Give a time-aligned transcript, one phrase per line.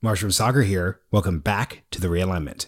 [0.00, 1.00] Marshall Saagar here.
[1.10, 2.66] Welcome back to the realignment.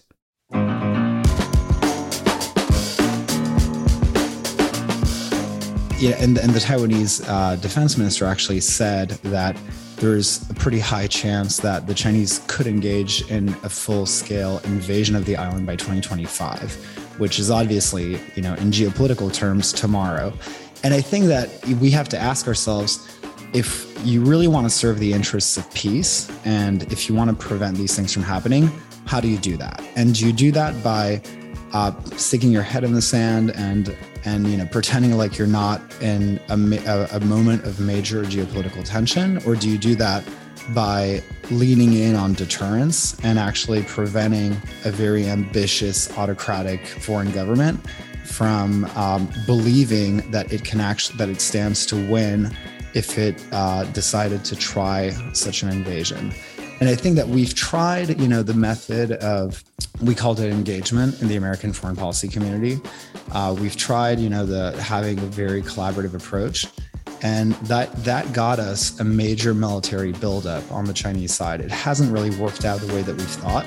[6.01, 9.57] Yeah, and, and the Taiwanese uh, defense minister actually said that
[9.97, 15.15] there's a pretty high chance that the Chinese could engage in a full scale invasion
[15.15, 16.75] of the island by 2025,
[17.19, 20.33] which is obviously, you know, in geopolitical terms, tomorrow.
[20.83, 23.20] And I think that we have to ask ourselves
[23.53, 27.37] if you really want to serve the interests of peace and if you want to
[27.37, 28.71] prevent these things from happening,
[29.07, 29.83] how do you do that?
[29.97, 31.21] And do you do that by
[31.73, 35.81] uh, sticking your head in the sand and and you know pretending like you're not
[36.03, 36.55] in a,
[36.87, 40.25] a, a moment of major geopolitical tension, or do you do that
[40.75, 44.53] by leaning in on deterrence and actually preventing
[44.85, 47.81] a very ambitious autocratic foreign government
[48.25, 52.55] from um, believing that it can actually that it stands to win
[52.95, 56.33] if it uh, decided to try such an invasion.
[56.81, 59.63] And I think that we've tried, you know, the method of
[60.03, 62.81] we called it engagement in the American foreign policy community.
[63.33, 66.67] Uh, we've tried, you know, the having a very collaborative approach,
[67.23, 71.61] and that that got us a major military buildup on the Chinese side.
[71.61, 73.67] It hasn't really worked out the way that we've thought.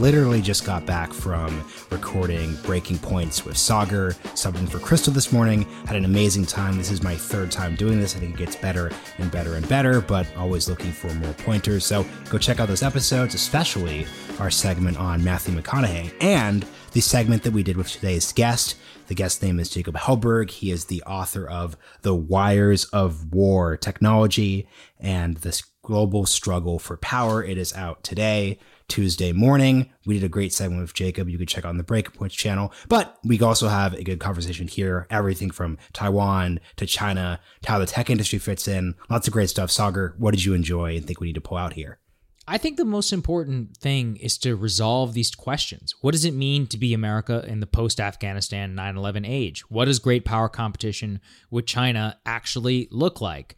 [0.00, 5.64] Literally just got back from recording Breaking Points with Saagar, subbing for Crystal this morning.
[5.84, 6.78] Had an amazing time.
[6.78, 8.16] This is my third time doing this.
[8.16, 11.84] I think it gets better and better and better, but always looking for more pointers.
[11.84, 14.06] So go check out those episodes, especially
[14.38, 18.76] our segment on Matthew McConaughey and the segment that we did with today's guest.
[19.08, 20.50] The guest name is Jacob Helberg.
[20.50, 24.66] He is the author of The Wires of War Technology
[24.98, 27.42] and this global struggle for power.
[27.42, 28.60] It is out today.
[28.86, 29.90] Tuesday morning.
[30.06, 31.28] We did a great segment with Jacob.
[31.28, 32.72] You can check on the Breakpoints channel.
[32.88, 35.08] But we also have a good conversation here.
[35.10, 38.94] Everything from Taiwan to China to how the tech industry fits in.
[39.08, 39.70] Lots of great stuff.
[39.70, 41.98] Saagar, what did you enjoy and think we need to pull out here?
[42.46, 45.94] I think the most important thing is to resolve these questions.
[46.00, 49.60] What does it mean to be America in the post Afghanistan 9 11 age?
[49.70, 53.56] What does great power competition with China actually look like?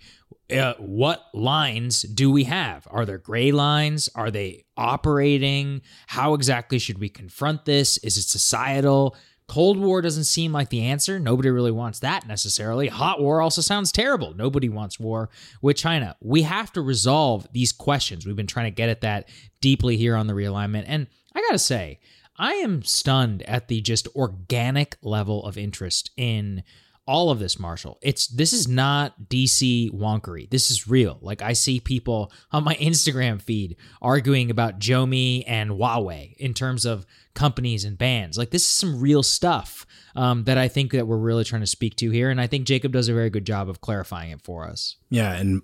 [0.51, 2.87] Uh, what lines do we have?
[2.91, 4.09] Are there gray lines?
[4.15, 5.83] Are they operating?
[6.07, 7.99] How exactly should we confront this?
[7.99, 9.17] Is it societal?
[9.49, 11.19] Cold War doesn't seem like the answer.
[11.19, 12.89] Nobody really wants that necessarily.
[12.89, 14.35] Hot War also sounds terrible.
[14.35, 15.29] Nobody wants war
[15.61, 16.17] with China.
[16.21, 18.25] We have to resolve these questions.
[18.25, 19.29] We've been trying to get at that
[19.61, 20.85] deeply here on the realignment.
[20.87, 22.01] And I got to say,
[22.37, 26.63] I am stunned at the just organic level of interest in
[27.07, 27.99] all of this, Marshall.
[28.01, 30.49] It's this is not DC wonkery.
[30.49, 31.19] This is real.
[31.21, 36.85] Like I see people on my Instagram feed arguing about Xiaomi and Huawei in terms
[36.85, 37.05] of
[37.35, 38.39] companies and bands.
[38.39, 41.67] Like this is some real stuff um, that I think that we're really trying to
[41.67, 44.43] speak to here, and I think Jacob does a very good job of clarifying it
[44.43, 44.97] for us.
[45.11, 45.63] Yeah, and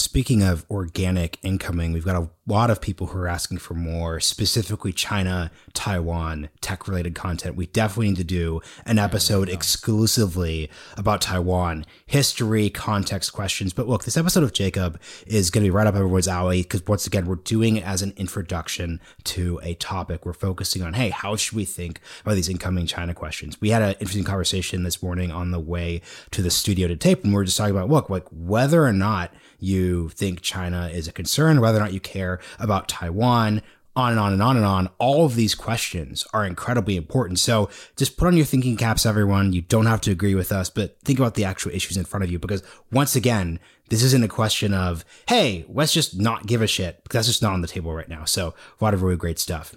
[0.00, 4.20] speaking of organic incoming, we've got a lot of people who are asking for more,
[4.20, 7.56] specifically China, Taiwan, tech related content.
[7.56, 13.72] We definitely need to do an episode exclusively about Taiwan, history, context questions.
[13.74, 16.86] But look, this episode of Jacob is going to be right up everyone's alley because
[16.86, 20.24] once again, we're doing it as an introduction to a topic.
[20.24, 23.60] We're focusing on, hey, how should we think about these incoming China questions?
[23.60, 27.24] We had an interesting conversation this morning on the way to the studio to tape,
[27.24, 31.08] and we are just talking about, look, like whether or not you think China is
[31.08, 33.62] a concern, whether or not you care about Taiwan,
[33.98, 34.88] on and on and on and on.
[34.98, 37.40] All of these questions are incredibly important.
[37.40, 39.52] So just put on your thinking caps, everyone.
[39.52, 42.22] You don't have to agree with us, but think about the actual issues in front
[42.22, 43.58] of you because once again,
[43.88, 47.42] this isn't a question of, hey, let's just not give a shit because that's just
[47.42, 48.24] not on the table right now.
[48.24, 49.74] So a lot of really great stuff.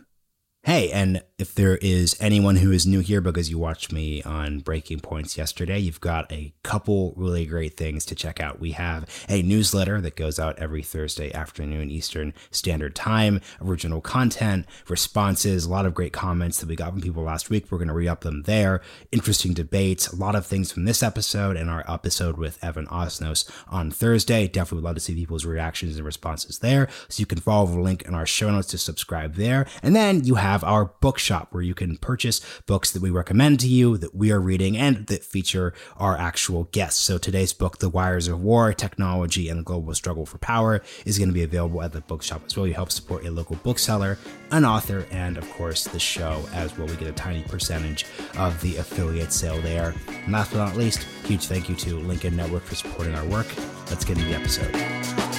[0.63, 4.59] Hey, and if there is anyone who is new here because you watched me on
[4.59, 8.59] Breaking Points yesterday, you've got a couple really great things to check out.
[8.59, 14.67] We have a newsletter that goes out every Thursday afternoon Eastern Standard Time, original content,
[14.87, 17.71] responses, a lot of great comments that we got from people last week.
[17.71, 18.81] We're going to re up them there.
[19.11, 23.49] Interesting debates, a lot of things from this episode and our episode with Evan Osnos
[23.67, 24.47] on Thursday.
[24.47, 26.87] Definitely would love to see people's reactions and responses there.
[27.09, 29.65] So you can follow the link in our show notes to subscribe there.
[29.81, 33.59] And then you have have our bookshop where you can purchase books that we recommend
[33.61, 37.01] to you, that we are reading, and that feature our actual guests.
[37.01, 41.17] So today's book, The Wires of War, Technology and the Global Struggle for Power, is
[41.17, 42.67] going to be available at the bookshop as well.
[42.67, 44.17] You help support a local bookseller,
[44.51, 46.87] an author, and of course the show as well.
[46.87, 48.05] We get a tiny percentage
[48.37, 49.95] of the affiliate sale there.
[50.25, 53.47] And last but not least, huge thank you to Lincoln Network for supporting our work.
[53.89, 55.30] Let's get into the episode.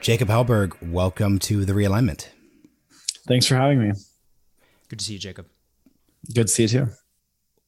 [0.00, 2.28] Jacob Helberg, welcome to the realignment.
[3.26, 3.92] Thanks for having me.
[4.88, 5.46] Good to see you, Jacob.
[6.32, 6.88] Good to see you too.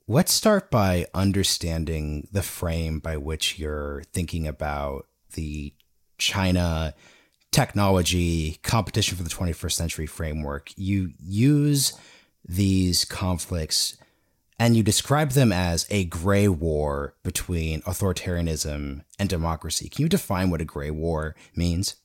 [0.06, 5.74] Let's start by understanding the frame by which you're thinking about the
[6.18, 6.94] China
[7.52, 10.70] technology competition for the 21st century framework.
[10.76, 11.92] You use
[12.44, 13.96] these conflicts
[14.58, 19.88] and you describe them as a gray war between authoritarianism and democracy.
[19.88, 21.96] Can you define what a gray war means?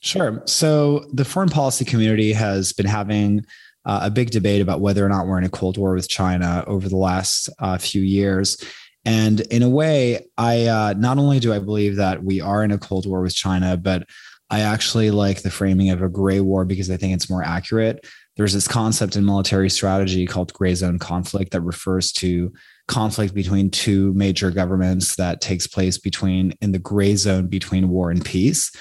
[0.00, 0.42] Sure.
[0.46, 3.44] So the foreign policy community has been having
[3.84, 6.64] uh, a big debate about whether or not we're in a Cold War with China
[6.66, 8.62] over the last uh, few years.
[9.04, 12.70] And in a way, I uh, not only do I believe that we are in
[12.70, 14.06] a Cold War with China, but
[14.50, 18.04] I actually like the framing of a gray war because I think it's more accurate.
[18.36, 22.52] There's this concept in military strategy called gray zone conflict that refers to
[22.88, 28.10] conflict between two major governments that takes place between in the gray zone between war
[28.10, 28.74] and peace.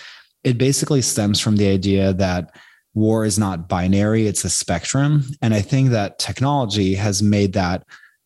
[0.44, 2.56] It basically stems from the idea that
[2.94, 5.24] war is not binary, it's a spectrum.
[5.42, 7.84] And I think that technology has made that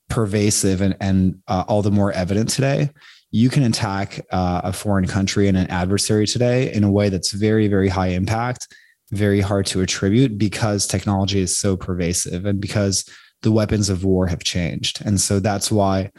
[0.09, 2.89] pervasive and, and uh, all the more evident today.
[3.31, 7.31] You can attack uh, a foreign country and an adversary today in a way that's
[7.31, 8.67] very, very high impact,
[9.11, 13.09] very hard to attribute because technology is so pervasive and because
[13.41, 15.01] the weapons of war have changed.
[15.03, 16.11] And so that's why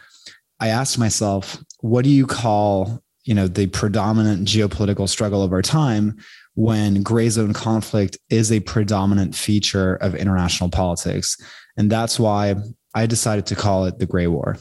[0.58, 5.62] I asked myself, what do you call you know the predominant geopolitical struggle of our
[5.62, 6.16] time
[6.54, 11.36] when gray zone conflict is a predominant feature of international politics.
[11.76, 12.54] And that's why
[12.94, 14.56] I decided to call it the Gray War.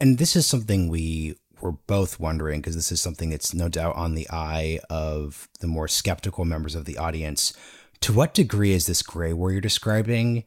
[0.00, 3.96] And this is something we were both wondering because this is something that's no doubt
[3.96, 7.52] on the eye of the more skeptical members of the audience.
[8.00, 10.44] To what degree is this gray war you're describing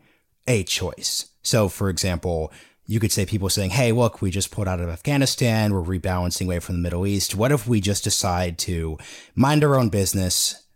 [0.47, 1.29] a choice?
[1.43, 2.51] So, for example,
[2.91, 6.45] you could say people saying, hey, look, we just pulled out of Afghanistan, we're rebalancing
[6.45, 7.33] away from the Middle East.
[7.33, 8.97] What if we just decide to
[9.33, 10.67] mind our own business,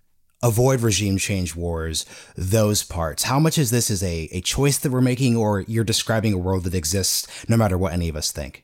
[0.42, 2.06] avoid regime change wars,
[2.38, 3.24] those parts?
[3.24, 6.38] How much is this is a, a choice that we're making, or you're describing a
[6.38, 8.64] world that exists no matter what any of us think?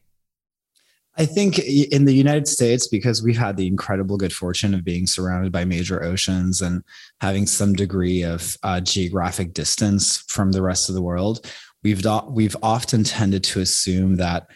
[1.18, 5.06] I think in the United States, because we've had the incredible good fortune of being
[5.06, 6.86] surrounded by major oceans and
[7.19, 11.45] having some degree of uh, geographic distance from the rest of the world,
[11.83, 14.48] we've we've often tended to assume that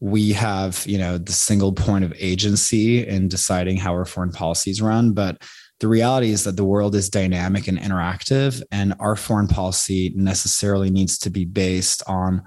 [0.00, 4.82] we have you know the single point of agency in deciding how our foreign policies
[4.82, 5.42] run but
[5.80, 10.90] the reality is that the world is dynamic and interactive and our foreign policy necessarily
[10.90, 12.42] needs to be based on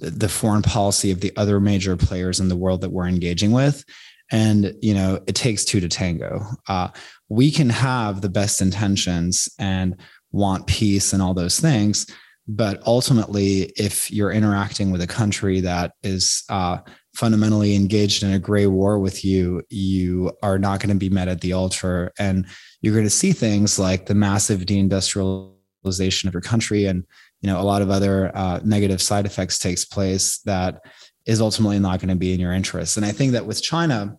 [0.00, 3.84] the foreign policy of the other major players in the world that we're engaging with.
[4.30, 6.46] And you know it takes two to tango.
[6.68, 6.88] Uh,
[7.28, 9.96] we can have the best intentions and
[10.32, 12.06] want peace and all those things
[12.48, 16.78] but ultimately, if you're interacting with a country that is uh,
[17.14, 21.28] fundamentally engaged in a gray war with you, you are not going to be met
[21.28, 22.10] at the altar.
[22.18, 22.46] And
[22.80, 27.04] you're going to see things like the massive deindustrialization of your country and
[27.40, 30.80] you know a lot of other uh, negative side effects takes place that
[31.26, 34.16] is ultimately not going to be in your interest and i think that with china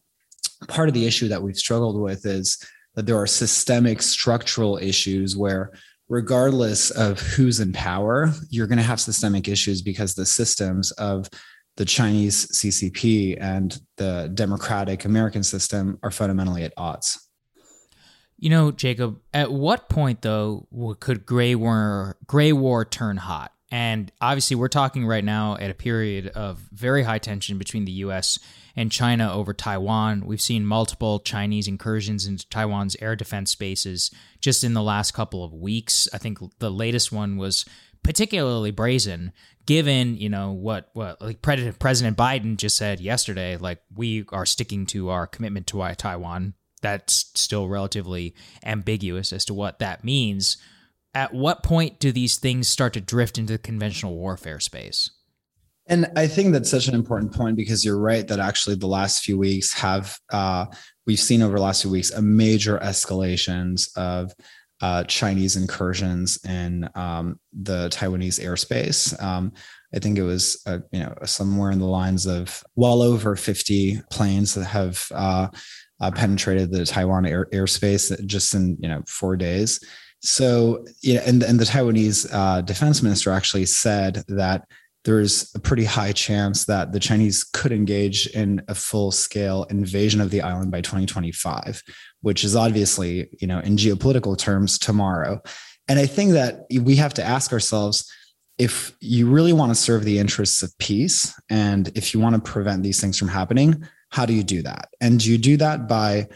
[0.68, 2.58] part of the issue that we've struggled with is
[2.96, 5.72] that there are systemic structural issues where
[6.10, 11.30] regardless of who's in power, you're going to have systemic issues because the systems of
[11.78, 17.30] the Chinese CCP and the democratic American system are fundamentally at odds.
[18.38, 20.68] You know, Jacob, at what point though
[21.00, 23.54] could gray war gray war turn hot?
[23.72, 27.92] And obviously, we're talking right now at a period of very high tension between the
[27.92, 28.39] U.S
[28.76, 30.26] and China over Taiwan.
[30.26, 35.44] We've seen multiple Chinese incursions into Taiwan's air defense bases just in the last couple
[35.44, 36.08] of weeks.
[36.14, 37.66] I think the latest one was
[38.04, 39.32] particularly brazen
[39.66, 44.86] given you know what what like president biden just said yesterday like we are sticking
[44.86, 48.34] to our commitment to taiwan that's still relatively
[48.64, 50.58] ambiguous as to what that means
[51.14, 55.12] at what point do these things start to drift into the conventional warfare space
[55.89, 59.24] and I think that's such an important point because you're right that actually the last
[59.24, 60.65] few weeks have uh,
[61.05, 64.31] we've seen over the last few weeks a major escalations of
[64.81, 69.22] uh, Chinese incursions in um, the Taiwanese airspace.
[69.22, 69.51] Um,
[69.93, 74.01] I think it was uh, you know somewhere in the lines of well over 50
[74.12, 75.48] planes that have uh,
[76.00, 79.84] uh, penetrated the Taiwan air, airspace just in you know four days.
[80.22, 84.65] So yeah, and and the Taiwanese uh, defense minister actually said that
[85.06, 90.20] there's a pretty high chance that the Chinese could engage in a full scale invasion
[90.20, 91.82] of the island by 2025,
[92.22, 95.41] which is obviously, you know, in geopolitical terms, tomorrow.
[95.88, 98.12] And I think that we have to ask ourselves
[98.58, 102.41] if you really want to serve the interests of peace and if you want to
[102.41, 104.89] prevent these things from happening, how do you do that?
[105.00, 106.27] And do you do that by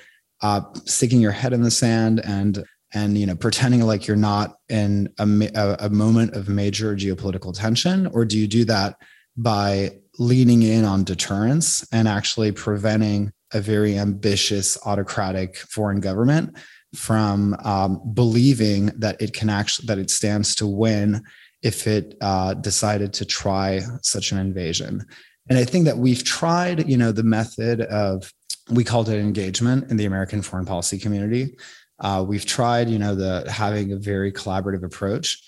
[0.42, 4.56] uh, sticking your head in the sand and and you know pretending like you're not
[4.70, 8.96] in a, a, moment of major geopolitical tension or do you do that
[9.36, 16.56] by leaning in on deterrence and actually preventing a very ambitious autocratic foreign government
[16.96, 21.24] from um, believing that it can actually that it stands to win
[21.64, 25.06] if it uh, decided to try such an invasion?
[25.50, 28.32] And i think that we've tried you know the method of
[28.70, 31.58] we called it engagement in the american foreign policy community
[32.00, 35.42] uh, we've tried you know the having a very collaborative approach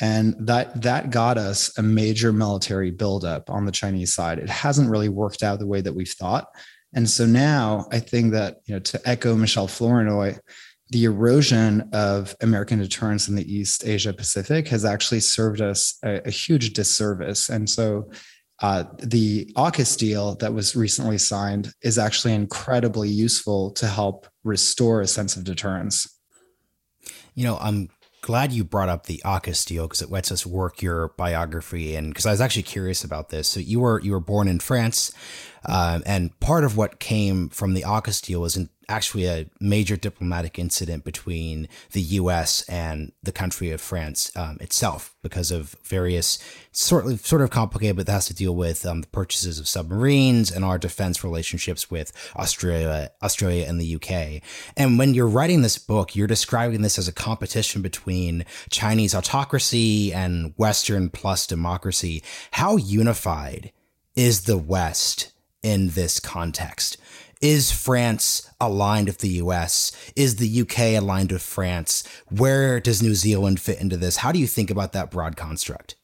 [0.00, 4.90] and that that got us a major military buildup on the chinese side it hasn't
[4.90, 6.48] really worked out the way that we've thought
[6.94, 10.36] and so now i think that you know to echo Michelle flournoy
[10.92, 16.20] the erosion of American deterrence in the East Asia Pacific has actually served us a,
[16.26, 17.48] a huge disservice.
[17.48, 18.10] And so
[18.62, 25.00] uh, the AUKUS deal that was recently signed is actually incredibly useful to help restore
[25.00, 26.06] a sense of deterrence.
[27.34, 27.88] You know, I'm
[28.20, 32.08] glad you brought up the AUKUS deal because it lets us work your biography and
[32.08, 33.48] because I was actually curious about this.
[33.48, 35.12] So you were you were born in France,
[35.64, 39.96] uh, and part of what came from the AUKUS deal was in, actually a major
[39.96, 42.62] diplomatic incident between the U.S.
[42.68, 46.38] and the country of France um, itself because of various
[46.72, 49.66] sort of sort of complicated, but that has to deal with um, the purchases of
[49.66, 54.42] submarines and our defense relationships with Australia, Australia and the UK.
[54.76, 60.12] And when you're writing this book, you're describing this as a competition between Chinese autocracy
[60.12, 62.22] and Western plus democracy.
[62.52, 63.72] How unified
[64.14, 65.32] is the West
[65.62, 66.98] in this context?
[67.42, 69.90] Is France aligned with the US?
[70.14, 72.04] Is the UK aligned with France?
[72.30, 74.18] Where does New Zealand fit into this?
[74.18, 75.96] How do you think about that broad construct?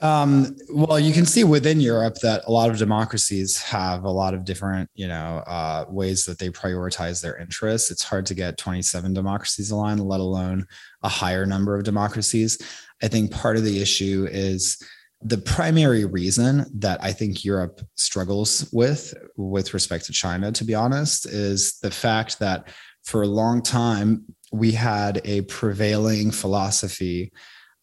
[0.00, 4.34] Um, well, you can see within Europe that a lot of democracies have a lot
[4.34, 7.90] of different, you know, uh, ways that they prioritize their interests.
[7.90, 10.66] It's hard to get 27 democracies aligned, let alone
[11.02, 12.58] a higher number of democracies.
[13.02, 14.82] I think part of the issue is
[15.24, 20.74] the primary reason that I think Europe struggles with, with respect to China, to be
[20.74, 22.68] honest, is the fact that
[23.04, 27.32] for a long time we had a prevailing philosophy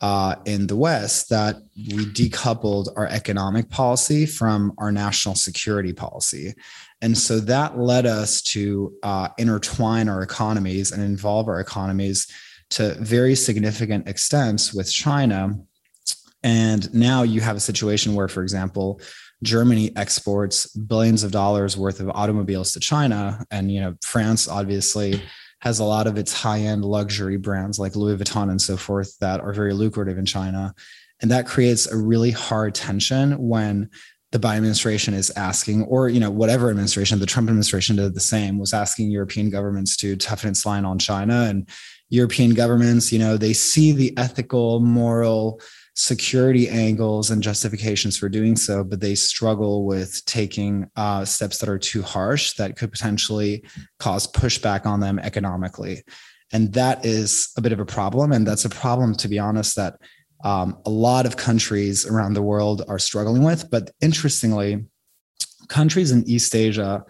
[0.01, 6.53] uh, in the West that we decoupled our economic policy from our national security policy.
[7.01, 12.27] And so that led us to uh, intertwine our economies and involve our economies
[12.71, 15.57] to very significant extents with China
[16.43, 19.01] and now you have a situation where, for example,
[19.43, 23.45] Germany exports billions of dollars worth of automobiles to China.
[23.51, 25.21] And, you know, France obviously
[25.61, 29.17] has a lot of its high end luxury brands like Louis Vuitton and so forth
[29.19, 30.73] that are very lucrative in China.
[31.21, 33.89] And that creates a really hard tension when
[34.31, 38.19] the Biden administration is asking, or you know, whatever administration, the Trump administration did the
[38.19, 41.45] same, was asking European governments to toughen its line on China.
[41.49, 41.67] And
[42.09, 45.59] European governments, you know, they see the ethical, moral,
[45.99, 51.67] security angles and justifications for doing so, but they struggle with taking uh, steps that
[51.67, 53.61] are too harsh that could potentially
[53.99, 56.01] cause pushback on them economically.
[56.53, 58.31] And that is a bit of a problem.
[58.31, 59.95] And that's a problem, to be honest, that
[60.45, 63.69] um, a lot of countries around the world are struggling with.
[63.69, 64.85] But interestingly,
[65.67, 67.03] countries in East Asia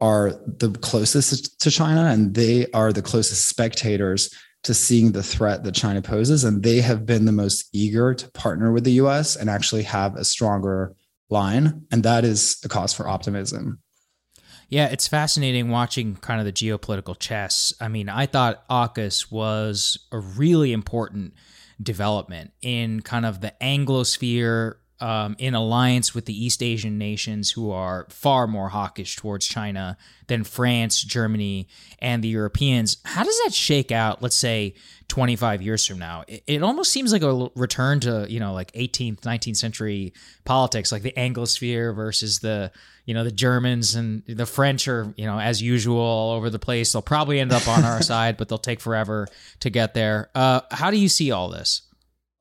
[0.00, 4.32] are the closest to China and they are the closest spectators
[4.64, 6.44] to seeing the threat that China poses.
[6.44, 10.16] And they have been the most eager to partner with the US and actually have
[10.16, 10.94] a stronger
[11.30, 11.86] line.
[11.90, 13.80] And that is a cause for optimism.
[14.68, 17.72] Yeah, it's fascinating watching kind of the geopolitical chess.
[17.80, 21.32] I mean, I thought AUKUS was a really important
[21.82, 27.70] development in kind of the Anglosphere um, in alliance with the East Asian nations who
[27.70, 31.68] are far more hawkish towards China than France, Germany,
[32.00, 32.96] and the Europeans.
[33.04, 34.74] How does that shake out, let's say,
[35.08, 36.24] 25 years from now?
[36.26, 40.12] It, it almost seems like a return to, you know, like 18th, 19th century
[40.44, 42.72] politics, like the Anglosphere versus the,
[43.04, 46.58] you know, the Germans and the French are, you know, as usual all over the
[46.58, 46.92] place.
[46.92, 49.28] They'll probably end up on our side, but they'll take forever
[49.60, 50.28] to get there.
[50.34, 51.82] Uh, how do you see all this?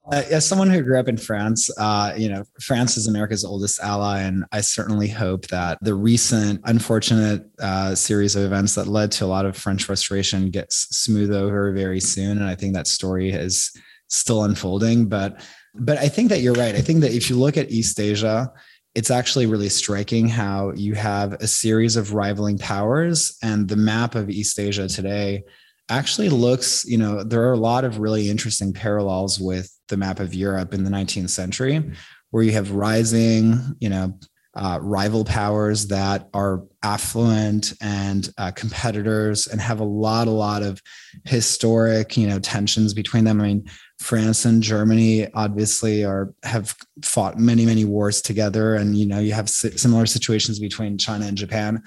[0.10, 3.80] Uh, as someone who grew up in France, uh, you know, France is America's oldest
[3.82, 9.12] ally, and I certainly hope that the recent unfortunate uh, series of events that led
[9.14, 12.38] to a lot of French frustration gets smoothed over very soon.
[12.38, 15.10] And I think that story is still unfolding.
[15.10, 15.42] But,
[15.76, 16.76] but I think that you're right.
[16.76, 18.50] I think that if you look at East Asia,
[18.96, 24.16] it's actually really striking how you have a series of rivaling powers, and the map
[24.16, 25.44] of East Asia today
[25.90, 30.20] actually looks, you know, there are a lot of really interesting parallels with the map
[30.20, 31.92] of Europe in the 19th century,
[32.32, 34.14] where you have rising, you know,
[34.58, 40.64] uh, rival powers that are affluent and uh, competitors and have a lot, a lot
[40.64, 40.82] of
[41.26, 43.40] historic, you know, tensions between them.
[43.40, 49.06] I mean, France and Germany obviously are have fought many, many wars together, and you
[49.06, 51.84] know, you have similar situations between China and Japan,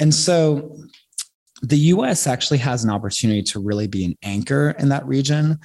[0.00, 0.76] and so
[1.62, 2.26] the U.S.
[2.26, 5.58] actually has an opportunity to really be an anchor in that region.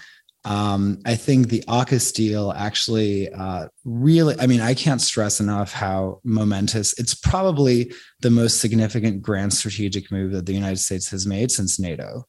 [0.46, 5.72] Um, I think the AUKUS deal actually uh, really, I mean, I can't stress enough
[5.72, 11.26] how momentous it's probably the most significant grand strategic move that the United States has
[11.26, 12.26] made since NATO.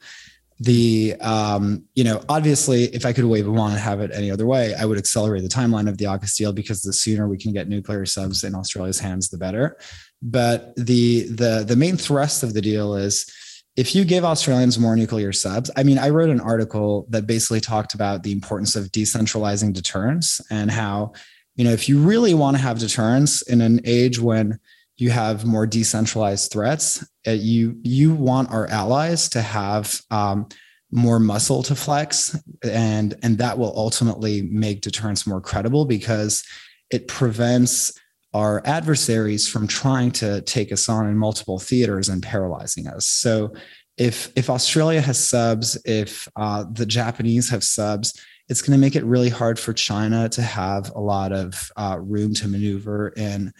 [0.60, 4.30] The, um, you know, obviously, if I could wave a wand and have it any
[4.30, 7.38] other way, I would accelerate the timeline of the AUKUS deal because the sooner we
[7.38, 9.76] can get nuclear subs in Australia's hands, the better.
[10.22, 13.28] But the the the main thrust of the deal is
[13.76, 17.60] if you give Australians more nuclear subs, I mean, I wrote an article that basically
[17.60, 21.12] talked about the importance of decentralizing deterrence and how,
[21.56, 24.60] you know, if you really want to have deterrence in an age when
[24.96, 30.46] you have more decentralized threats, uh, you you want our allies to have um,
[30.92, 36.44] more muscle to flex, and and that will ultimately make deterrence more credible because
[36.90, 37.92] it prevents
[38.34, 43.06] our adversaries from trying to take us on in multiple theaters and paralyzing us.
[43.06, 43.54] So
[43.96, 48.96] if if Australia has subs, if uh, the Japanese have subs, it's going to make
[48.96, 53.52] it really hard for China to have a lot of uh, room to maneuver in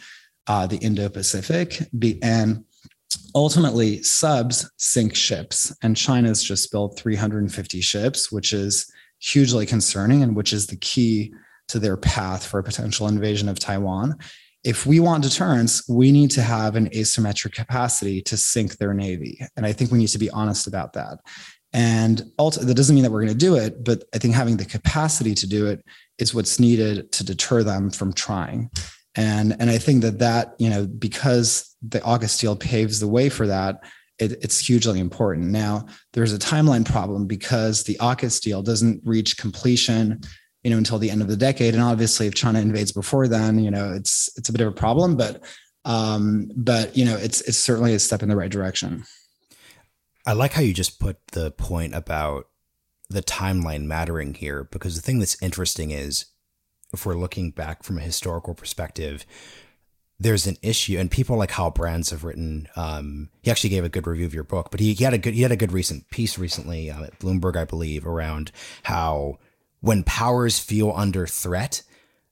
[0.49, 1.81] uh, the Indo-Pacific.
[2.21, 2.65] And
[3.35, 10.35] ultimately, subs sink ships, and China's just built 350 ships, which is hugely concerning, and
[10.35, 11.33] which is the key
[11.69, 14.19] to their path for a potential invasion of Taiwan
[14.65, 19.39] if we want deterrence, we need to have an asymmetric capacity to sink their navy.
[19.57, 21.19] And I think we need to be honest about that.
[21.75, 24.65] And that doesn't mean that we're going to do it, but I think having the
[24.65, 25.85] capacity to do it
[26.19, 28.71] is what's needed to deter them from trying.
[29.17, 33.29] And, and I think that that, you know, because the AUKUS deal paves the way
[33.29, 33.85] for that,
[34.19, 35.49] it, it's hugely important.
[35.49, 40.21] Now, there's a timeline problem because the AUKUS deal doesn't reach completion
[40.65, 41.75] you know, until the end of the decade.
[41.75, 44.77] And obviously, if China invades before then, you know, it's it's a bit of a
[44.77, 45.17] problem.
[45.17, 45.45] But
[45.85, 49.05] um, but you know, it's it's certainly a step in the right direction.
[50.27, 52.49] I like how you just put the point about
[53.11, 56.25] the timeline mattering here, because the thing that's interesting is
[56.95, 59.27] if we're looking back from a historical perspective,
[60.19, 62.69] there's an issue, and people like Hal Brands have written.
[62.75, 65.19] Um, he actually gave a good review of your book, but he, he had a
[65.19, 68.51] good he had a good recent piece recently uh, at Bloomberg, I believe, around
[68.85, 69.39] how
[69.85, 71.83] when powers feel under threat,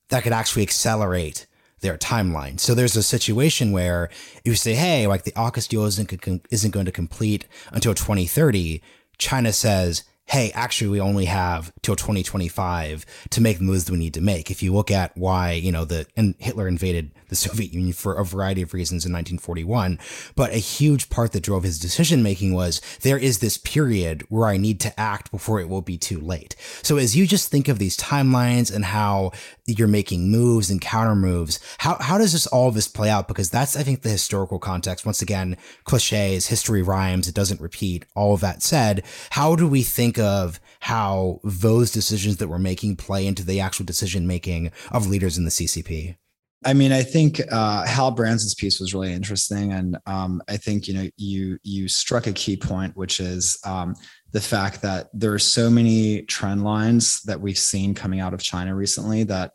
[0.09, 1.47] that could actually accelerate
[1.81, 2.59] their timeline.
[2.59, 4.09] So there's a situation where
[4.43, 8.81] you say, hey, like the AUKUS deal isn't, isn't going to complete until 2030,
[9.19, 14.15] China says, hey, actually, we only have till 2025 to make the moves we need
[14.15, 14.51] to make.
[14.51, 18.15] If you look at why, you know, the and Hitler invaded the Soviet Union for
[18.15, 19.99] a variety of reasons in 1941,
[20.35, 24.49] but a huge part that drove his decision making was there is this period where
[24.49, 26.57] I need to act before it will be too late.
[26.83, 29.33] So as you just think of these timelines and how
[29.67, 33.29] you're making moves and counter moves, how how does this all this play out?
[33.29, 35.07] Because that's I think the historical context.
[35.07, 38.05] Once again, cliches, history rhymes, it doesn't repeat.
[38.15, 42.97] All of that said, how do we think of how those decisions that we're making
[42.97, 46.17] play into the actual decision making of leaders in the CCP?
[46.65, 50.87] I mean, I think uh, Hal Brands' piece was really interesting, and um, I think
[50.87, 53.95] you know you you struck a key point, which is um,
[54.33, 58.43] the fact that there are so many trend lines that we've seen coming out of
[58.43, 59.53] China recently that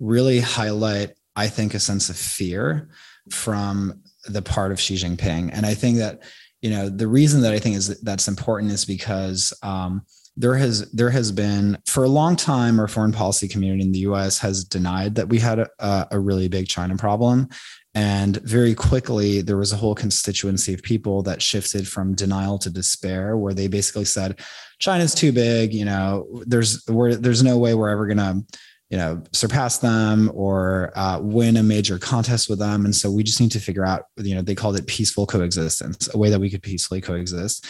[0.00, 2.88] really highlight, I think, a sense of fear
[3.30, 6.22] from the part of Xi Jinping, and I think that
[6.62, 10.02] you know the reason that I think is that's important is because um,
[10.36, 14.00] there has there has been for a long time our foreign policy community in the
[14.00, 14.38] U.S.
[14.38, 17.48] has denied that we had a, a really big China problem,
[17.94, 22.70] and very quickly there was a whole constituency of people that shifted from denial to
[22.70, 24.40] despair, where they basically said
[24.78, 25.72] China's too big.
[25.72, 28.42] You know, there's we're, there's no way we're ever gonna
[28.90, 33.22] you know surpass them or uh, win a major contest with them and so we
[33.22, 36.38] just need to figure out you know they called it peaceful coexistence a way that
[36.38, 37.66] we could peacefully coexist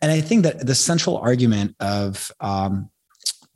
[0.00, 2.90] and i think that the central argument of um,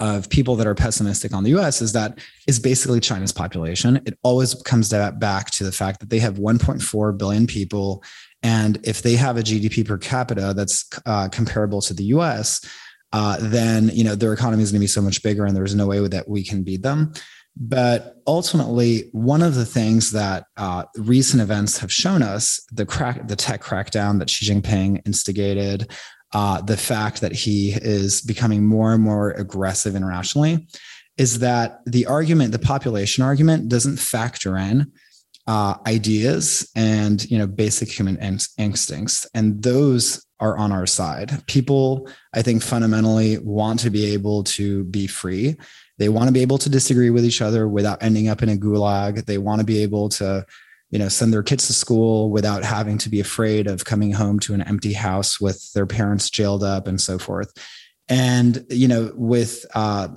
[0.01, 3.97] of people that are pessimistic on the US is that is basically China's population.
[4.07, 8.03] It always comes back to the fact that they have 1.4 billion people.
[8.43, 12.65] And if they have a GDP per capita that's uh, comparable to the US,
[13.13, 15.75] uh, then you know their economy is going to be so much bigger, and there's
[15.75, 17.13] no way that we can beat them.
[17.57, 23.27] But ultimately, one of the things that uh, recent events have shown us the crack,
[23.27, 25.91] the tech crackdown that Xi Jinping instigated,
[26.33, 30.67] uh, the fact that he is becoming more and more aggressive internationally,
[31.17, 34.93] is that the argument, the population argument, doesn't factor in
[35.49, 38.17] uh, ideas and you know basic human
[38.59, 39.27] instincts.
[39.35, 41.45] And those are on our side.
[41.47, 45.57] People i think fundamentally want to be able to be free.
[45.97, 48.57] They want to be able to disagree with each other without ending up in a
[48.57, 49.25] gulag.
[49.25, 50.47] They want to be able to
[50.90, 54.38] you know send their kids to school without having to be afraid of coming home
[54.40, 57.53] to an empty house with their parents jailed up and so forth.
[58.09, 60.09] And you know with uh,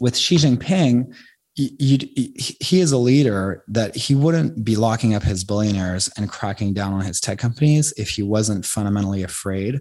[0.00, 1.14] with xi jinping
[1.54, 6.72] you, he is a leader that he wouldn't be locking up his billionaires and cracking
[6.72, 9.80] down on his tech companies if he wasn't fundamentally afraid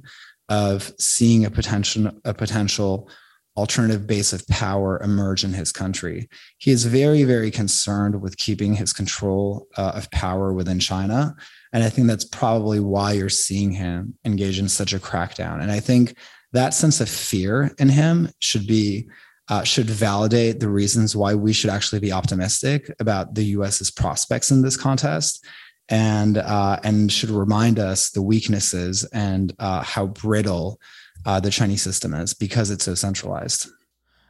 [0.49, 3.09] of seeing a potential a potential
[3.57, 6.29] alternative base of power emerge in his country.
[6.57, 11.35] He is very very concerned with keeping his control uh, of power within China,
[11.73, 15.61] and I think that's probably why you're seeing him engage in such a crackdown.
[15.61, 16.15] And I think
[16.53, 19.07] that sense of fear in him should be
[19.49, 24.49] uh, should validate the reasons why we should actually be optimistic about the U.S.'s prospects
[24.49, 25.45] in this contest,
[25.89, 30.79] and uh, and should remind us the weaknesses and uh, how brittle
[31.25, 33.67] uh, the Chinese system is because it's so centralized.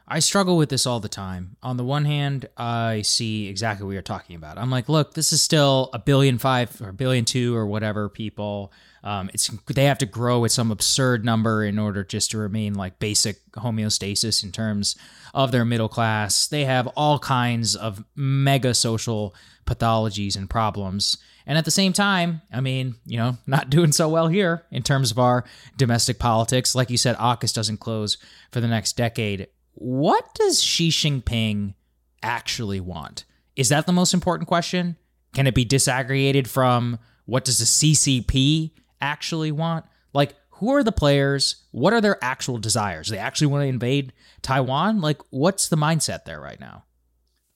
[0.06, 1.56] I struggle with this all the time.
[1.62, 4.58] On the one hand, I see exactly what you're talking about.
[4.58, 8.08] I'm like, look, this is still a billion five or a billion two or whatever
[8.08, 8.72] people
[9.04, 12.74] um, it's they have to grow at some absurd number in order just to remain
[12.74, 14.96] like basic homeostasis in terms
[15.34, 16.46] of their middle class.
[16.46, 19.34] They have all kinds of mega social
[19.66, 21.18] pathologies and problems.
[21.46, 24.82] And at the same time, I mean, you know, not doing so well here in
[24.82, 25.44] terms of our
[25.76, 26.74] domestic politics.
[26.74, 28.16] Like you said, AUKUS doesn't close
[28.50, 29.48] for the next decade.
[29.74, 31.74] What does Xi Jinping
[32.22, 33.24] actually want?
[33.56, 34.96] Is that the most important question?
[35.34, 39.84] Can it be disaggregated from what does the CCP actually want?
[40.12, 41.64] Like, who are the players?
[41.72, 43.08] What are their actual desires?
[43.08, 45.00] They actually want to invade Taiwan?
[45.00, 46.84] Like, what's the mindset there right now?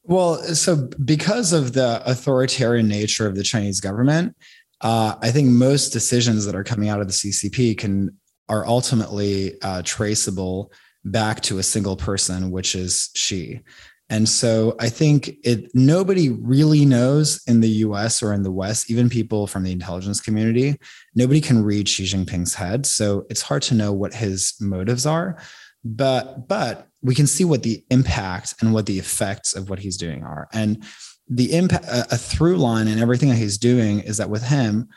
[0.08, 4.36] Well, so because of the authoritarian nature of the Chinese government,
[4.80, 8.16] uh, I think most decisions that are coming out of the CCP can
[8.48, 10.70] are ultimately uh, traceable
[11.04, 13.60] back to a single person, which is Xi.
[14.08, 18.88] And so I think it nobody really knows in the US or in the West,
[18.88, 20.76] even people from the intelligence community,
[21.16, 22.86] nobody can read Xi Jinping's head.
[22.86, 25.38] So it's hard to know what his motives are.
[25.94, 29.96] But but we can see what the impact and what the effects of what he's
[29.96, 30.48] doing are.
[30.52, 30.82] And
[31.28, 34.88] the impact a through line in everything that he's doing is that with him,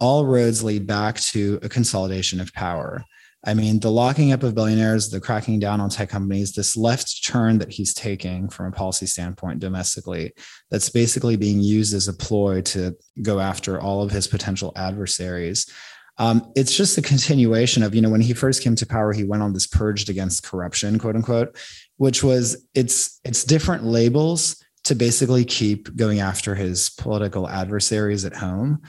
[0.00, 3.04] all roads lead back to a consolidation of power.
[3.46, 7.24] I mean, the locking up of billionaires, the cracking down on tech companies, this left
[7.24, 10.32] turn that he's taking from a policy standpoint domestically,
[10.70, 15.70] that's basically being used as a ploy to go after all of his potential adversaries.
[16.18, 19.24] Um, it's just a continuation of, you know, when he first came to power, he
[19.24, 21.56] went on this purged against corruption, quote unquote,
[21.96, 28.34] which was it's it's different labels to basically keep going after his political adversaries at
[28.34, 28.82] home.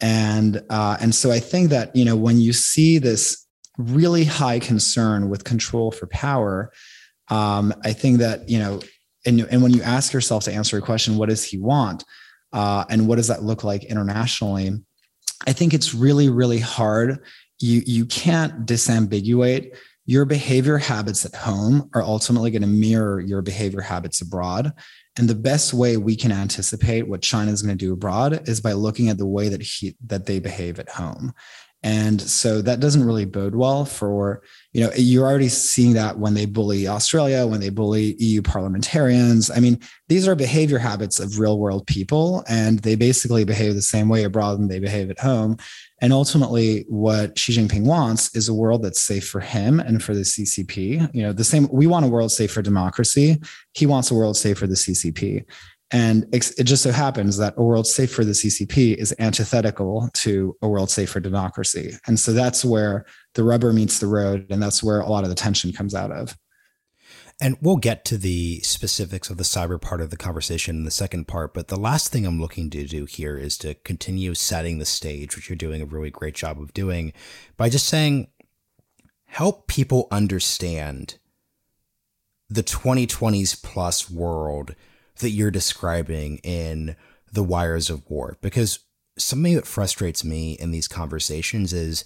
[0.00, 3.46] And uh, and so I think that, you know, when you see this
[3.78, 6.72] really high concern with control for power.
[7.28, 8.80] Um, I think that, you know,
[9.24, 12.04] and, and when you ask yourself to answer a question, what does he want?
[12.52, 14.72] Uh, and what does that look like internationally?
[15.46, 17.24] I think it's really, really hard.
[17.60, 19.76] You, you can't disambiguate
[20.08, 24.72] your behavior habits at home are ultimately going to mirror your behavior habits abroad.
[25.18, 28.58] And the best way we can anticipate what China is going to do abroad is
[28.62, 31.34] by looking at the way that he that they behave at home.
[31.84, 36.34] And so that doesn't really bode well for, you know, you're already seeing that when
[36.34, 39.48] they bully Australia, when they bully EU parliamentarians.
[39.48, 43.82] I mean, these are behavior habits of real world people, and they basically behave the
[43.82, 45.56] same way abroad than they behave at home.
[46.00, 50.14] And ultimately, what Xi Jinping wants is a world that's safe for him and for
[50.14, 51.14] the CCP.
[51.14, 53.40] You know, the same, we want a world safe for democracy.
[53.74, 55.44] He wants a world safe for the CCP.
[55.90, 60.54] And it just so happens that a world safe for the CCP is antithetical to
[60.60, 61.94] a world safe for democracy.
[62.06, 64.46] And so that's where the rubber meets the road.
[64.50, 66.36] And that's where a lot of the tension comes out of.
[67.40, 70.90] And we'll get to the specifics of the cyber part of the conversation in the
[70.90, 71.54] second part.
[71.54, 75.36] But the last thing I'm looking to do here is to continue setting the stage,
[75.36, 77.12] which you're doing a really great job of doing,
[77.56, 78.28] by just saying,
[79.26, 81.18] help people understand
[82.50, 84.74] the 2020s plus world
[85.18, 86.96] that you're describing in
[87.32, 88.38] The Wires of War.
[88.40, 88.80] Because
[89.16, 92.04] something that frustrates me in these conversations is,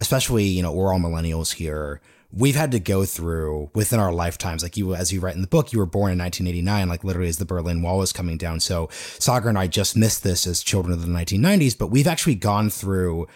[0.00, 2.00] especially, you know, we're all millennials here.
[2.32, 4.62] We've had to go through within our lifetimes.
[4.62, 7.28] Like you, as you write in the book, you were born in 1989, like literally
[7.28, 8.60] as the Berlin Wall was coming down.
[8.60, 8.86] So
[9.18, 12.70] Saagar and I just missed this as children of the 1990s, but we've actually gone
[12.70, 13.26] through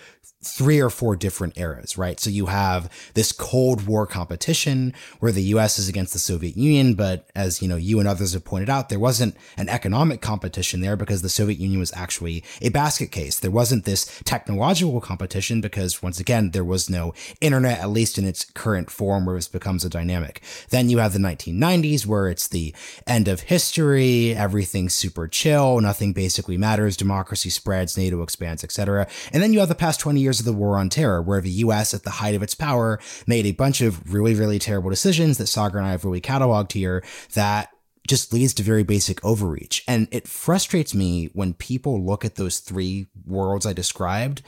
[0.44, 2.20] three or four different eras, right?
[2.20, 6.94] So you have this Cold War competition where the US is against the Soviet Union,
[6.94, 10.80] but as you know, you and others have pointed out, there wasn't an economic competition
[10.80, 13.38] there because the Soviet Union was actually a basket case.
[13.38, 18.26] There wasn't this technological competition because once again, there was no internet, at least in
[18.26, 20.42] its current form where it becomes a dynamic.
[20.70, 22.74] Then you have the 1990s where it's the
[23.06, 29.06] end of history, everything's super chill, nothing basically matters, democracy spreads, NATO expands, etc.
[29.32, 31.50] And then you have the past 20 years of the War on Terror, where the
[31.50, 35.38] US, at the height of its power, made a bunch of really, really terrible decisions
[35.38, 37.02] that Saagar and I have really cataloged here
[37.34, 37.70] that
[38.06, 39.82] just leads to very basic overreach.
[39.88, 44.42] And it frustrates me when people look at those three worlds I described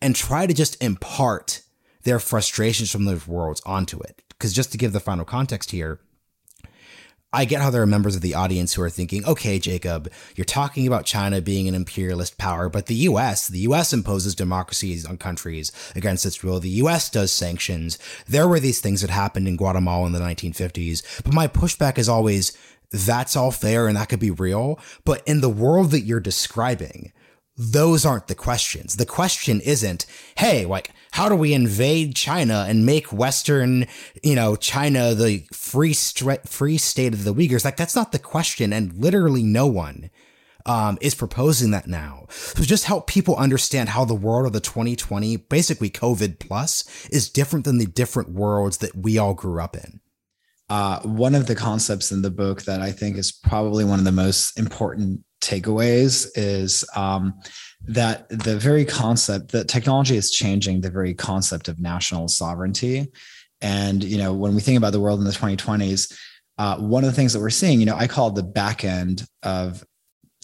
[0.00, 1.62] and try to just impart
[2.04, 4.22] their frustrations from those worlds onto it.
[4.28, 6.00] Because just to give the final context here,
[7.34, 10.44] I get how there are members of the audience who are thinking, okay, Jacob, you're
[10.44, 15.16] talking about China being an imperialist power, but the US, the US imposes democracies on
[15.16, 16.60] countries against its will.
[16.60, 17.98] The US does sanctions.
[18.28, 21.24] There were these things that happened in Guatemala in the 1950s.
[21.24, 22.52] But my pushback is always,
[22.90, 24.78] that's all fair and that could be real.
[25.06, 27.12] But in the world that you're describing,
[27.56, 28.96] those aren't the questions.
[28.96, 30.04] The question isn't,
[30.36, 33.86] hey, like, how do we invade China and make Western,
[34.22, 37.64] you know, China the free free state of the Uyghurs?
[37.64, 38.72] Like, that's not the question.
[38.72, 40.10] And literally no one
[40.64, 42.26] um, is proposing that now.
[42.30, 47.28] So just help people understand how the world of the 2020, basically COVID plus, is
[47.28, 50.00] different than the different worlds that we all grew up in.
[50.70, 54.06] Uh, one of the concepts in the book that I think is probably one of
[54.06, 57.34] the most important takeaways is um,
[57.86, 63.08] that the very concept that technology is changing the very concept of national sovereignty.
[63.60, 66.16] And you know, when we think about the world in the 2020s,
[66.58, 68.84] uh, one of the things that we're seeing, you know, I call it the back
[68.84, 69.84] end of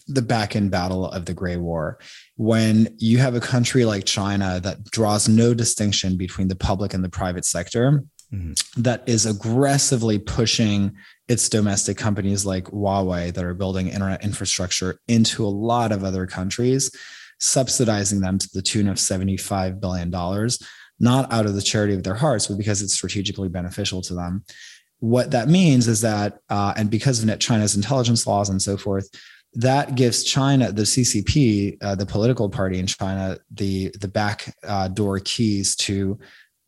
[0.08, 1.98] the back end battle of the gray war
[2.36, 7.04] when you have a country like china that draws no distinction between the public and
[7.04, 8.52] the private sector mm-hmm.
[8.82, 10.94] that is aggressively pushing
[11.28, 16.26] its domestic companies like Huawei that are building internet infrastructure into a lot of other
[16.26, 16.90] countries,
[17.38, 20.10] subsidizing them to the tune of $75 billion,
[21.00, 24.44] not out of the charity of their hearts, but because it's strategically beneficial to them.
[25.00, 29.08] What that means is that, uh, and because of China's intelligence laws and so forth,
[29.54, 34.88] that gives China, the CCP, uh, the political party in China, the the back uh,
[34.88, 36.18] door keys to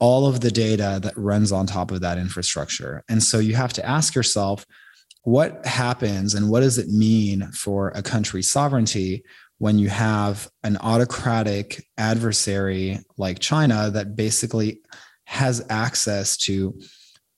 [0.01, 3.05] all of the data that runs on top of that infrastructure.
[3.09, 4.67] And so you have to ask yourself,
[5.23, 9.23] what happens and what does it mean for a country's sovereignty
[9.59, 14.81] when you have an autocratic adversary like China that basically
[15.25, 16.81] has access to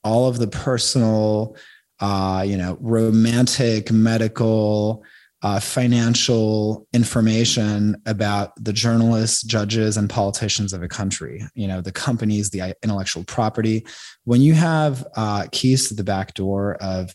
[0.05, 1.57] all of the personal,
[1.99, 5.05] uh, you know, romantic, medical,
[5.43, 11.43] uh, financial information about the journalists, judges, and politicians of a country.
[11.55, 13.85] You know, the companies, the intellectual property.
[14.25, 17.13] When you have uh, keys to the back door of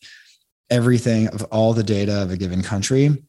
[0.69, 3.23] everything, of all the data of a given country,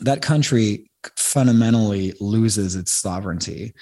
[0.00, 3.74] that country fundamentally loses its sovereignty.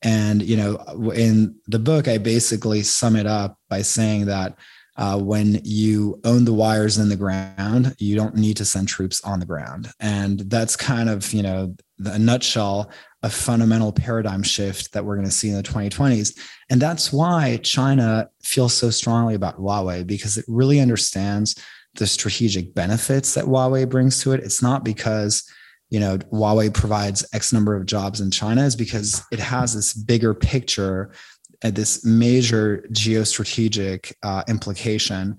[0.00, 0.76] And you know,
[1.10, 4.56] in the book, I basically sum it up by saying that
[4.96, 9.20] uh, when you own the wires in the ground, you don't need to send troops
[9.22, 9.90] on the ground.
[10.00, 12.90] And that's kind of, you know, a nutshell,
[13.22, 16.38] a fundamental paradigm shift that we're going to see in the 2020s.
[16.70, 21.54] And that's why China feels so strongly about Huawei because it really understands
[21.96, 24.40] the strategic benefits that Huawei brings to it.
[24.40, 25.50] It's not because
[25.90, 29.94] you know Huawei provides X number of jobs in China, is because it has this
[29.94, 31.12] bigger picture
[31.62, 35.38] at this major geostrategic uh, implication.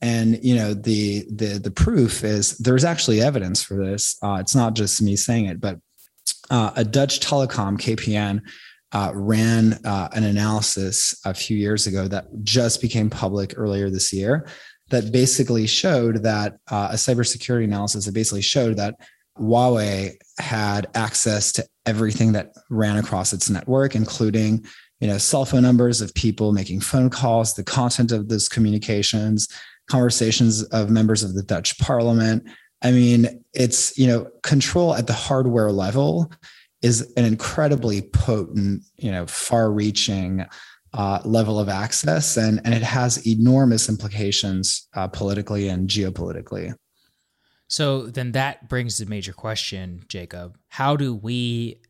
[0.00, 4.16] And you know the the the proof is there's actually evidence for this.
[4.22, 5.78] Uh, it's not just me saying it but
[6.50, 8.40] uh, a dutch telecom kpn
[8.92, 14.12] uh, ran uh, an analysis a few years ago that just became public earlier this
[14.12, 14.48] year
[14.90, 18.94] that basically showed that uh, a cybersecurity analysis that basically showed that
[19.38, 24.64] Huawei had access to everything that ran across its network, including
[25.00, 29.48] you know cell phone numbers of people making phone calls the content of those communications
[29.88, 32.44] conversations of members of the dutch parliament.
[32.82, 36.30] I mean it's you know control at the hardware level
[36.82, 40.46] is an incredibly potent you know far reaching
[40.94, 46.72] uh, level of access and, and it has enormous implications uh, politically and geopolitically.
[47.68, 50.56] So then that brings the major question jacob.
[50.68, 51.80] How do we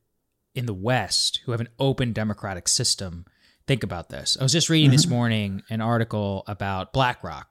[0.59, 3.25] in the West who have an open democratic system
[3.68, 4.37] think about this.
[4.40, 4.97] I was just reading mm-hmm.
[4.97, 7.49] this morning an article about BlackRock,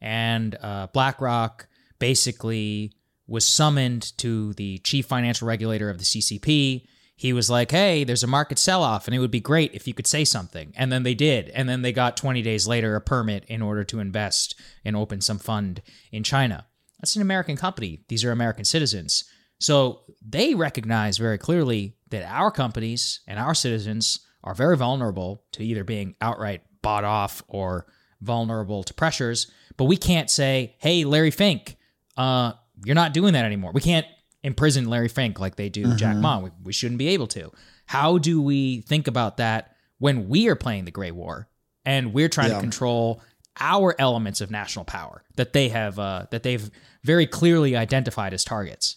[0.00, 1.68] and uh, BlackRock
[2.00, 2.92] basically
[3.28, 6.86] was summoned to the chief financial regulator of the CCP.
[7.14, 9.94] He was like, "Hey, there's a market sell-off, and it would be great if you
[9.94, 13.00] could say something." And then they did, and then they got 20 days later a
[13.00, 16.66] permit in order to invest and open some fund in China.
[16.98, 18.00] That's an American company.
[18.08, 19.24] These are American citizens.
[19.60, 25.64] So they recognize very clearly that our companies and our citizens are very vulnerable to
[25.64, 27.86] either being outright bought off or
[28.20, 29.50] vulnerable to pressures.
[29.76, 31.76] But we can't say, hey, Larry Fink,
[32.16, 32.52] uh,
[32.84, 33.72] you're not doing that anymore.
[33.72, 34.06] We can't
[34.42, 35.96] imprison Larry Fink like they do mm-hmm.
[35.96, 36.38] Jack Ma.
[36.40, 37.50] We, we shouldn't be able to.
[37.86, 41.48] How do we think about that when we are playing the Gray War
[41.84, 42.56] and we're trying yeah.
[42.56, 43.22] to control
[43.58, 46.70] our elements of national power that they have uh, that they've
[47.04, 48.96] very clearly identified as targets?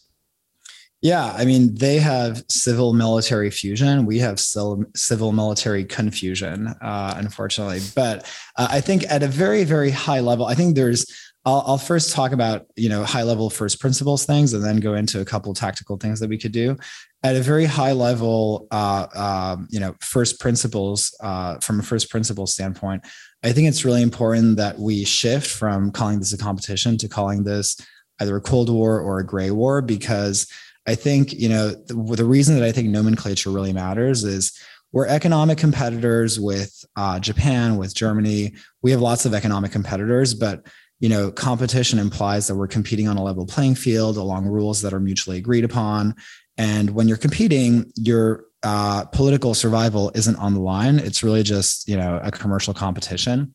[1.03, 4.05] Yeah, I mean, they have civil military fusion.
[4.05, 7.81] We have civil military confusion, uh, unfortunately.
[7.93, 11.05] But uh, I think at a very, very high level, I think there's.
[11.45, 14.93] I'll, I'll, first talk about you know high level first principles things, and then go
[14.93, 16.77] into a couple tactical things that we could do.
[17.21, 22.09] At a very high level, uh, um, you know, first principles uh, from a first
[22.09, 23.05] principle standpoint,
[23.43, 27.43] I think it's really important that we shift from calling this a competition to calling
[27.43, 27.75] this
[28.21, 30.47] either a Cold War or a Gray War because
[30.85, 34.57] I think, you know, the, the reason that I think nomenclature really matters is
[34.91, 38.53] we're economic competitors with uh, Japan, with Germany.
[38.81, 40.65] We have lots of economic competitors, but
[40.99, 44.93] you know, competition implies that we're competing on a level playing field along rules that
[44.93, 46.15] are mutually agreed upon.
[46.57, 50.99] And when you're competing, your uh, political survival isn't on the line.
[50.99, 53.53] It's really just you know a commercial competition.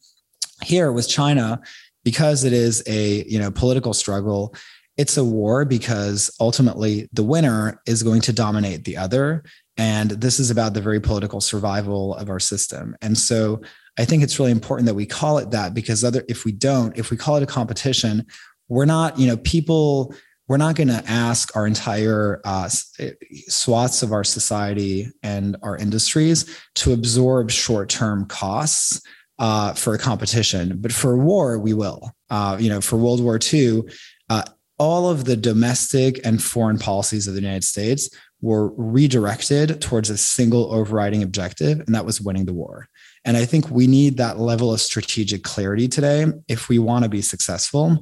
[0.62, 1.62] Here with China,
[2.04, 4.54] because it is a you know political struggle,
[4.98, 9.44] it's a war because ultimately the winner is going to dominate the other.
[9.76, 12.96] And this is about the very political survival of our system.
[13.00, 13.62] And so
[13.96, 16.98] I think it's really important that we call it that because other if we don't,
[16.98, 18.26] if we call it a competition,
[18.68, 20.12] we're not, you know, people,
[20.48, 22.68] we're not going to ask our entire uh,
[23.48, 29.00] swaths of our society and our industries to absorb short-term costs
[29.38, 32.12] uh, for a competition, but for a war, we will.
[32.30, 33.82] Uh, you know, for World War II,
[34.78, 38.08] all of the domestic and foreign policies of the United States
[38.40, 42.88] were redirected towards a single overriding objective, and that was winning the war.
[43.24, 47.08] And I think we need that level of strategic clarity today if we want to
[47.08, 47.98] be successful.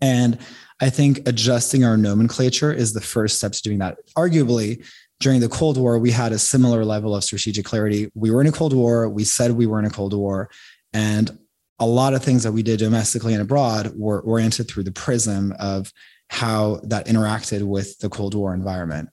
[0.00, 0.38] And
[0.80, 3.98] I think adjusting our nomenclature is the first step to doing that.
[4.16, 4.84] Arguably,
[5.20, 8.10] during the Cold War, we had a similar level of strategic clarity.
[8.14, 9.08] We were in a Cold War.
[9.08, 10.50] We said we were in a Cold War.
[10.92, 11.38] And
[11.80, 15.54] a lot of things that we did domestically and abroad were oriented through the prism
[15.58, 15.92] of
[16.28, 19.08] how that interacted with the Cold War environment.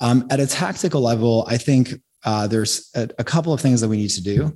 [0.00, 3.88] Um, at a tactical level, I think uh, there's a, a, couple of things that
[3.88, 4.54] we need to do.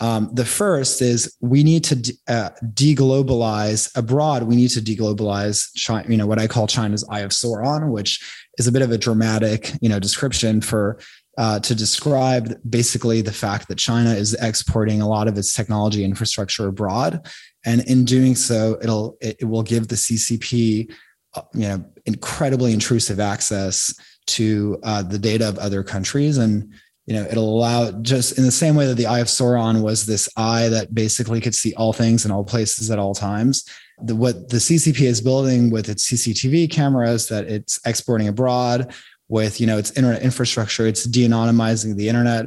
[0.00, 4.42] Um, the first is we need to de- uh, deglobalize abroad.
[4.44, 8.20] We need to deglobalize, China, you know, what I call China's Eye of Sauron, which
[8.58, 10.98] is a bit of a dramatic, you know, description for
[11.38, 16.04] uh, to describe basically the fact that China is exporting a lot of its technology
[16.04, 17.26] infrastructure abroad,
[17.64, 20.92] and in doing so, it'll it will give the CCP,
[21.34, 23.94] uh, you know, incredibly intrusive access
[24.26, 26.72] to uh, the data of other countries, and
[27.06, 30.06] you know, it'll allow just in the same way that the Eye of Sauron was
[30.06, 33.64] this eye that basically could see all things in all places at all times.
[34.04, 38.94] The, what the CCP is building with its CCTV cameras that it's exporting abroad
[39.28, 42.46] with you know its internet infrastructure it's de-anonymizing the internet.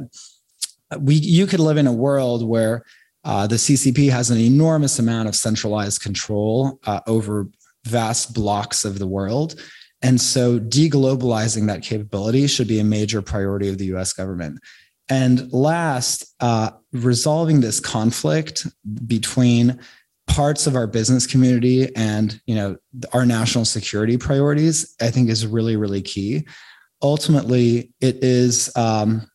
[0.98, 2.84] We you could live in a world where
[3.24, 7.48] uh, the ccp has an enormous amount of centralized control uh, over
[7.84, 9.60] vast blocks of the world.
[10.02, 14.60] And so deglobalizing that capability should be a major priority of the us government.
[15.08, 18.66] And last uh, resolving this conflict
[19.06, 19.80] between
[20.26, 22.76] parts of our business community and you know
[23.12, 26.44] our national security priorities i think is really really key
[27.02, 29.26] ultimately it is um,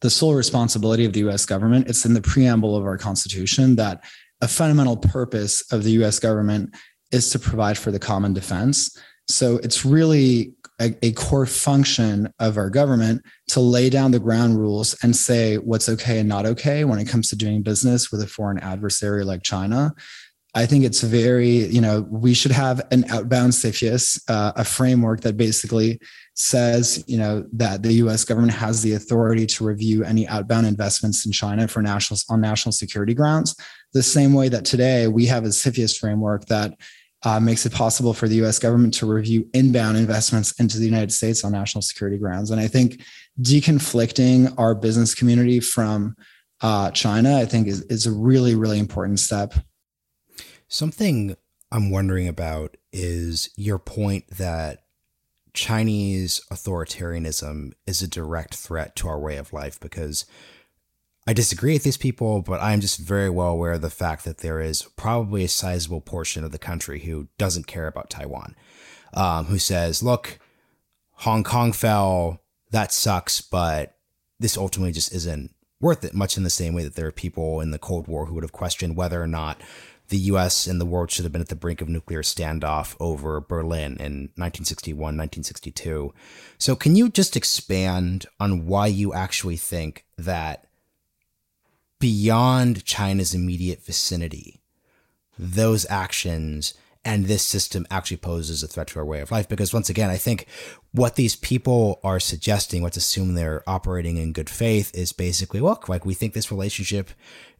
[0.00, 1.88] the sole responsibility of the US government.
[1.88, 4.04] It's in the preamble of our Constitution that
[4.40, 6.74] a fundamental purpose of the US government
[7.10, 8.96] is to provide for the common defense.
[9.28, 14.58] So it's really a, a, core function of our government to lay down the ground
[14.58, 18.22] rules and say what's okay and not okay when it comes to doing business with
[18.22, 19.92] a foreign adversary like China.
[20.54, 25.20] I think it's very, you know, we should have an outbound CFIUS, uh, a framework
[25.20, 26.00] that basically
[26.34, 28.24] says, you know, that the U.S.
[28.24, 32.72] government has the authority to review any outbound investments in China for national on national
[32.72, 33.54] security grounds.
[33.92, 36.74] The same way that today we have a CFIUS framework that
[37.24, 38.58] uh, makes it possible for the U.S.
[38.58, 42.50] government to review inbound investments into the United States on national security grounds.
[42.50, 43.02] And I think
[43.40, 46.14] deconflicting our business community from
[46.60, 49.54] uh, China, I think is, is a really, really important step.
[50.68, 51.36] Something
[51.72, 54.80] I'm wondering about is your point that
[55.54, 60.24] Chinese authoritarianism is a direct threat to our way of life because
[61.28, 64.38] I disagree with these people, but I'm just very well aware of the fact that
[64.38, 68.56] there is probably a sizable portion of the country who doesn't care about Taiwan,
[69.12, 70.38] um, who says, look,
[71.16, 73.94] Hong Kong fell, that sucks, but
[74.40, 75.52] this ultimately just isn't
[75.82, 78.24] worth it, much in the same way that there are people in the Cold War
[78.24, 79.60] who would have questioned whether or not
[80.08, 83.38] the US and the world should have been at the brink of nuclear standoff over
[83.38, 86.14] Berlin in 1961, 1962.
[86.56, 90.67] So, can you just expand on why you actually think that
[91.98, 94.60] beyond China's immediate vicinity,
[95.38, 96.74] those actions
[97.04, 99.48] and this system actually poses a threat to our way of life.
[99.48, 100.46] Because once again, I think
[100.92, 105.88] what these people are suggesting, let's assume they're operating in good faith, is basically look,
[105.88, 107.10] like we think this relationship,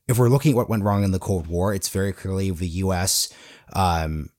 [0.06, 2.68] if we're looking at what went wrong in the Cold War, it's very clearly the
[2.68, 3.32] US
[3.72, 4.30] um,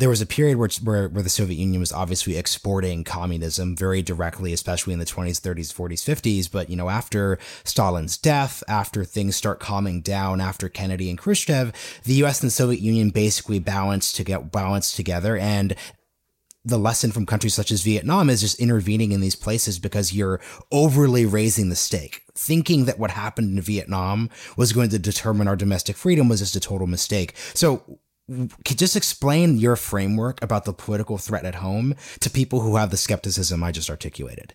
[0.00, 4.00] there was a period where, where, where the Soviet Union was obviously exporting communism very
[4.00, 6.50] directly, especially in the 20s, 30s, 40s, 50s.
[6.50, 11.72] But, you know, after Stalin's death, after things start calming down, after Kennedy and Khrushchev,
[12.04, 15.36] the US and the Soviet Union basically balanced to get balanced together.
[15.36, 15.76] And
[16.64, 20.40] the lesson from countries such as Vietnam is just intervening in these places because you're
[20.72, 22.22] overly raising the stake.
[22.34, 26.56] Thinking that what happened in Vietnam was going to determine our domestic freedom was just
[26.56, 27.34] a total mistake.
[27.52, 28.00] So
[28.64, 32.96] just explain your framework about the political threat at home to people who have the
[32.96, 34.54] skepticism I just articulated.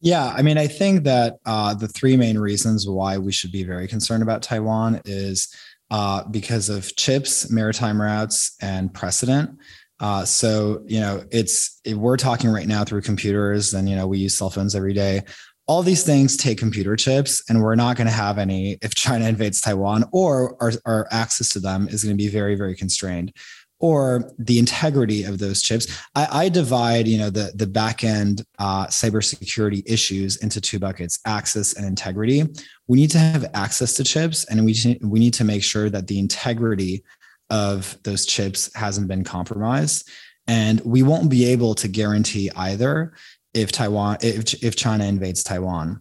[0.00, 3.64] Yeah, I mean, I think that uh, the three main reasons why we should be
[3.64, 5.54] very concerned about Taiwan is
[5.90, 9.58] uh, because of chips, maritime routes, and precedent.
[9.98, 14.18] Uh, so you know, it's we're talking right now through computers, and you know, we
[14.18, 15.22] use cell phones every day
[15.70, 19.28] all these things take computer chips and we're not going to have any if china
[19.28, 23.32] invades taiwan or our, our access to them is going to be very very constrained
[23.78, 25.86] or the integrity of those chips.
[26.14, 31.18] I, I divide you know the the back end uh, cybersecurity issues into two buckets
[31.24, 32.42] access and integrity.
[32.88, 36.08] We need to have access to chips and we, we need to make sure that
[36.08, 37.04] the integrity
[37.48, 40.08] of those chips hasn't been compromised.
[40.46, 43.12] And we won't be able to guarantee either
[43.54, 46.00] if Taiwan, if, if China invades Taiwan.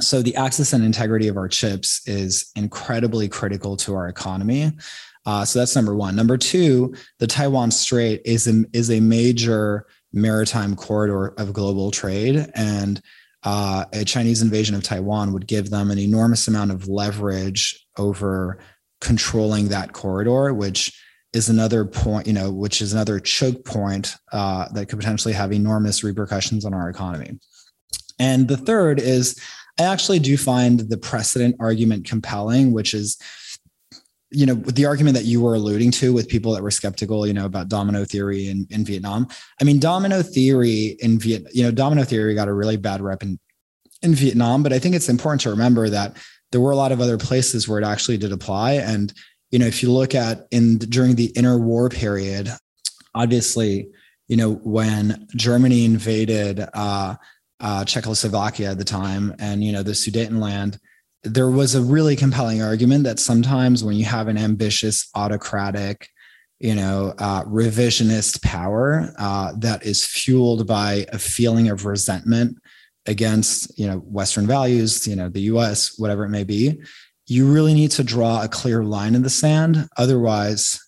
[0.00, 4.72] So the access and integrity of our chips is incredibly critical to our economy.
[5.26, 6.14] Uh, so that's number one.
[6.14, 12.50] Number two, the Taiwan Strait is a, is a major maritime corridor of global trade,
[12.54, 13.02] and
[13.42, 18.58] uh, a Chinese invasion of Taiwan would give them an enormous amount of leverage over
[19.00, 20.98] controlling that corridor, which
[21.32, 25.52] is another point, you know, which is another choke point uh, that could potentially have
[25.52, 27.38] enormous repercussions on our economy.
[28.18, 29.40] And the third is
[29.78, 33.18] I actually do find the precedent argument compelling, which is,
[34.30, 37.32] you know, the argument that you were alluding to with people that were skeptical, you
[37.32, 39.28] know, about domino theory in, in Vietnam.
[39.60, 43.22] I mean, domino theory in Viet, you know, domino theory got a really bad rep
[43.22, 43.38] in,
[44.02, 46.16] in Vietnam, but I think it's important to remember that
[46.50, 48.72] there were a lot of other places where it actually did apply.
[48.72, 49.12] And
[49.50, 52.50] you know, if you look at in during the interwar period,
[53.14, 53.88] obviously,
[54.28, 57.16] you know, when Germany invaded uh,
[57.60, 60.78] uh, Czechoslovakia at the time, and you know the Sudetenland,
[61.24, 66.08] there was a really compelling argument that sometimes when you have an ambitious autocratic
[66.60, 72.58] you know uh, revisionist power uh, that is fueled by a feeling of resentment
[73.06, 76.80] against you know western values you know the us whatever it may be
[77.28, 79.86] you really need to draw a clear line in the sand.
[79.98, 80.80] Otherwise,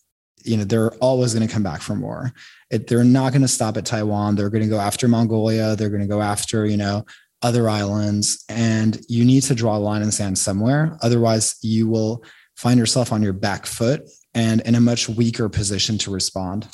[0.43, 2.32] you know, they're always going to come back for more.
[2.70, 4.36] It, they're not going to stop at Taiwan.
[4.36, 5.76] They're going to go after Mongolia.
[5.76, 7.05] They're going to go after, you know,
[7.43, 8.43] other islands.
[8.49, 10.99] And you need to draw a line in the sand somewhere.
[11.03, 12.24] Otherwise, you will
[12.57, 16.66] find yourself on your back foot and in a much weaker position to respond.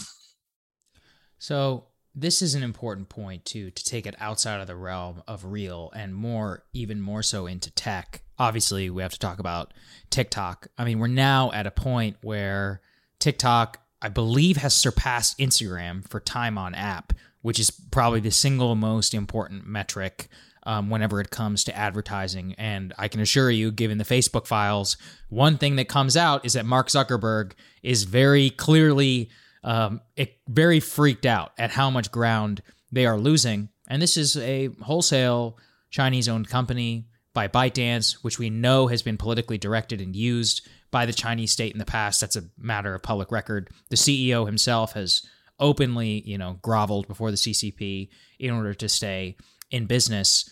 [1.38, 5.44] So, this is an important point too to take it outside of the realm of
[5.44, 9.72] real and more even more so into tech obviously we have to talk about
[10.10, 10.68] TikTok.
[10.78, 12.80] I mean, we're now at a point where
[13.18, 17.12] TikTok, I believe, has surpassed Instagram for time on app,
[17.42, 20.28] which is probably the single most important metric
[20.64, 22.54] um, whenever it comes to advertising.
[22.58, 24.96] And I can assure you, given the Facebook files,
[25.28, 29.30] one thing that comes out is that Mark Zuckerberg is very clearly
[29.62, 30.00] um,
[30.48, 32.62] very freaked out at how much ground
[32.92, 33.68] they are losing.
[33.88, 35.58] And this is a wholesale
[35.90, 37.06] Chinese owned company
[37.36, 41.70] by ByteDance, which we know has been politically directed and used by the Chinese state
[41.70, 42.18] in the past.
[42.18, 43.68] That's a matter of public record.
[43.90, 45.22] The CEO himself has
[45.60, 48.08] openly, you know, groveled before the CCP
[48.38, 49.36] in order to stay
[49.70, 50.48] in business.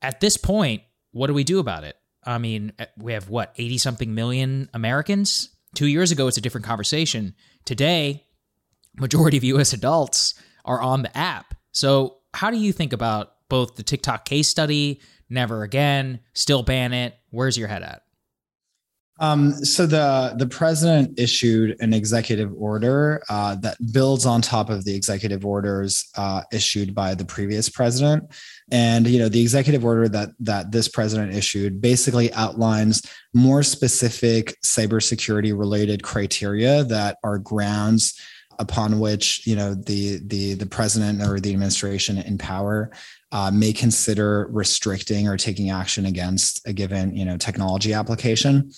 [0.00, 0.80] At this point,
[1.12, 1.96] what do we do about it?
[2.24, 5.50] I mean, we have what, 80 something million Americans?
[5.74, 7.34] Two years ago, it's a different conversation.
[7.66, 8.24] Today,
[8.96, 10.32] majority of US adults
[10.64, 11.54] are on the app.
[11.72, 16.92] So, how do you think about both the TikTok case study, never again, still ban
[16.92, 17.18] it?
[17.30, 18.02] Where's your head at?
[19.20, 24.84] Um, so the the president issued an executive order uh, that builds on top of
[24.84, 28.24] the executive orders uh, issued by the previous president,
[28.72, 34.56] and you know the executive order that that this president issued basically outlines more specific
[34.64, 38.20] cybersecurity related criteria that are grounds
[38.58, 42.90] upon which you know the the the president or the administration in power
[43.34, 48.70] uh, may consider restricting or taking action against a given you know technology application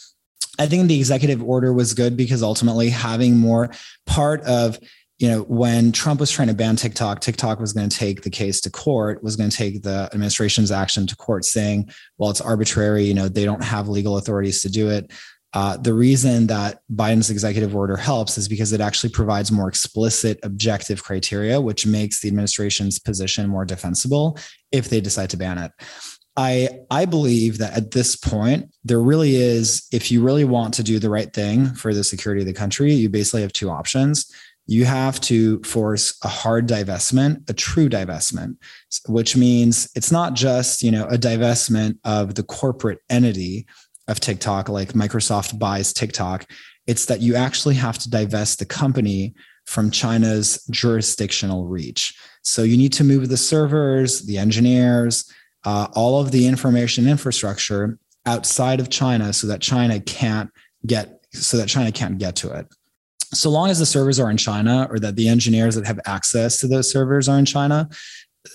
[0.59, 3.71] I think the executive order was good because ultimately having more
[4.07, 4.79] part of
[5.19, 8.31] you know when Trump was trying to ban TikTok, TikTok was going to take the
[8.31, 12.43] case to court, was going to take the administration's action to court, saying, "Well, it's
[12.43, 13.05] arbitrary.
[13.05, 15.11] You know, they don't have legal authorities to do it."
[15.57, 20.39] Uh, the reason that Biden's executive order helps is because it actually provides more explicit
[20.43, 24.37] objective criteria, which makes the administration's position more defensible
[24.71, 25.73] if they decide to ban it.
[26.37, 30.83] I I believe that at this point there really is if you really want to
[30.83, 34.31] do the right thing for the security of the country, you basically have two options.
[34.67, 38.57] You have to force a hard divestment, a true divestment,
[39.09, 43.67] which means it's not just, you know, a divestment of the corporate entity
[44.09, 46.47] of TikTok like Microsoft buys TikTok.
[46.87, 49.35] It's that you actually have to divest the company
[49.67, 52.15] from China's jurisdictional reach.
[52.43, 55.31] So you need to move the servers, the engineers,
[55.65, 60.51] uh, all of the information infrastructure outside of China so that China can't
[60.87, 62.67] get so that China can't get to it.
[63.35, 66.59] So long as the servers are in China or that the engineers that have access
[66.61, 67.89] to those servers are in China,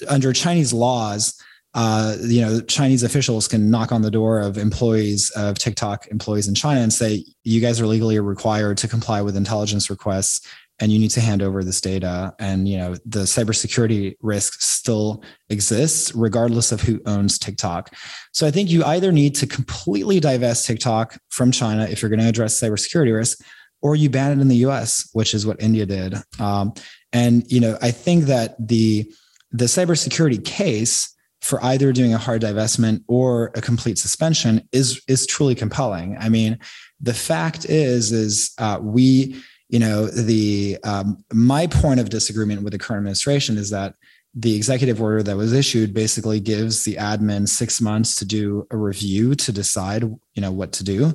[0.08, 1.40] under Chinese laws,
[1.74, 6.48] uh, you know, Chinese officials can knock on the door of employees of TikTok employees
[6.48, 10.46] in China and say, "You guys are legally required to comply with intelligence requests
[10.82, 12.34] and you need to hand over this data.
[12.40, 17.94] And you know the cybersecurity risk still exists regardless of who owns tiktok.
[18.34, 22.20] So i think you either need to completely divest tiktok from china if you're going
[22.20, 23.40] to address cybersecurity risk
[23.82, 26.16] or you ban it in the us which is what india did.
[26.40, 26.74] Um,
[27.14, 29.10] and you know i think that the
[29.52, 31.11] the cybersecurity case
[31.42, 36.18] for either doing a hard divestment or a complete suspension is is truly compelling.
[36.20, 36.60] I mean
[37.00, 42.74] the fact is is uh, we you know the um, my point of disagreement with
[42.74, 43.96] the current administration is that
[44.34, 48.78] the executive order that was issued basically gives the admin six months to do a
[48.78, 51.14] review to decide you know what to do.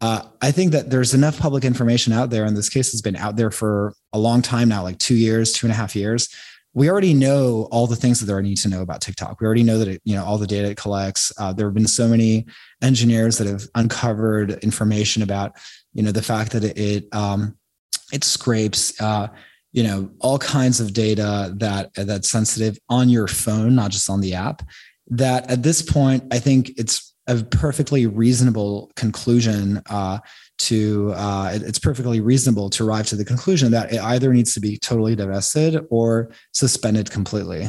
[0.00, 3.14] Uh, i think that there's enough public information out there and this case has been
[3.14, 6.28] out there for a long time now like two years two and a half years
[6.74, 9.40] we already know all the things that there need to know about TikTok.
[9.40, 11.32] We already know that it, you know all the data it collects.
[11.38, 12.46] Uh, there have been so many
[12.82, 15.56] engineers that have uncovered information about
[15.92, 17.56] you know the fact that it, it um,
[18.12, 19.28] it scrapes uh,
[19.72, 24.20] you know all kinds of data that that's sensitive on your phone not just on
[24.20, 24.62] the app
[25.08, 30.18] that at this point i think it's a perfectly reasonable conclusion uh,
[30.58, 34.60] to uh, it's perfectly reasonable to arrive to the conclusion that it either needs to
[34.60, 37.68] be totally divested or suspended completely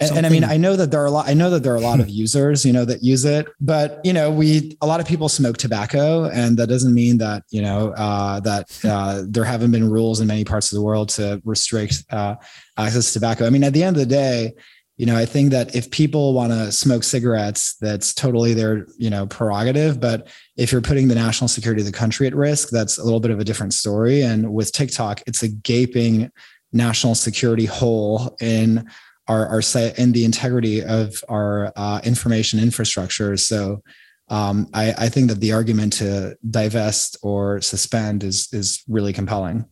[0.00, 1.28] and, and, I mean, I know that there are a lot.
[1.28, 3.48] I know that there are a lot of users, you know, that use it.
[3.60, 7.42] But you know, we a lot of people smoke tobacco, and that doesn't mean that
[7.50, 11.08] you know uh, that uh, there haven't been rules in many parts of the world
[11.10, 12.36] to restrict uh,
[12.76, 13.46] access to tobacco.
[13.46, 14.54] I mean, at the end of the day,
[14.98, 19.08] you know, I think that if people want to smoke cigarettes, that's totally their you
[19.08, 20.00] know prerogative.
[20.00, 20.26] But
[20.56, 23.30] if you're putting the national security of the country at risk, that's a little bit
[23.30, 24.22] of a different story.
[24.22, 26.30] And with TikTok, it's a gaping
[26.72, 28.88] national security hole in
[29.28, 33.36] our, our site the integrity of our uh, information infrastructure.
[33.36, 33.82] So
[34.30, 39.64] um, I, I think that the argument to divest or suspend is is really compelling.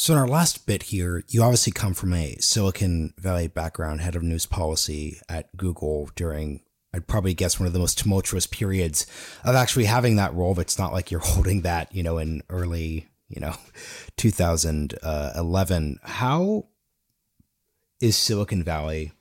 [0.00, 4.16] So, in our last bit here, you obviously come from a Silicon Valley background, head
[4.16, 6.62] of news policy at Google during,
[6.94, 9.06] I'd probably guess, one of the most tumultuous periods
[9.44, 10.54] of actually having that role.
[10.54, 13.54] But it's not like you're holding that, you know, in early, you know,
[14.16, 16.00] 2011.
[16.02, 16.64] How
[18.00, 19.12] is Silicon Valley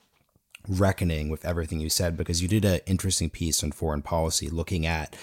[0.65, 2.15] reckoning with everything you said?
[2.15, 5.13] Because you did an interesting piece on foreign policy looking at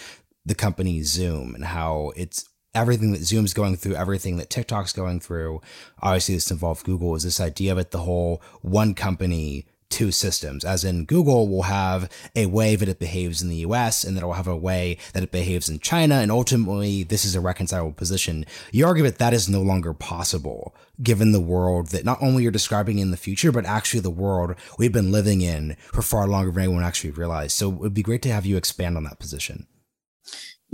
[0.45, 2.47] the company Zoom and how it's
[2.77, 5.61] everything that Zoom's going through, everything that TikTok's going through.
[6.01, 7.15] Obviously, this involved Google.
[7.15, 11.63] Is this idea of it the whole one company two systems, as in Google will
[11.63, 14.57] have a way that it behaves in the US and then it will have a
[14.57, 16.17] way that it behaves in China.
[16.17, 18.45] And ultimately, this is a reconcilable position.
[18.73, 22.53] You argue that that is no longer possible given the world that not only you're
[22.53, 26.51] describing in the future, but actually the world we've been living in for far longer
[26.51, 27.57] than anyone actually realized.
[27.57, 29.67] So it would be great to have you expand on that position.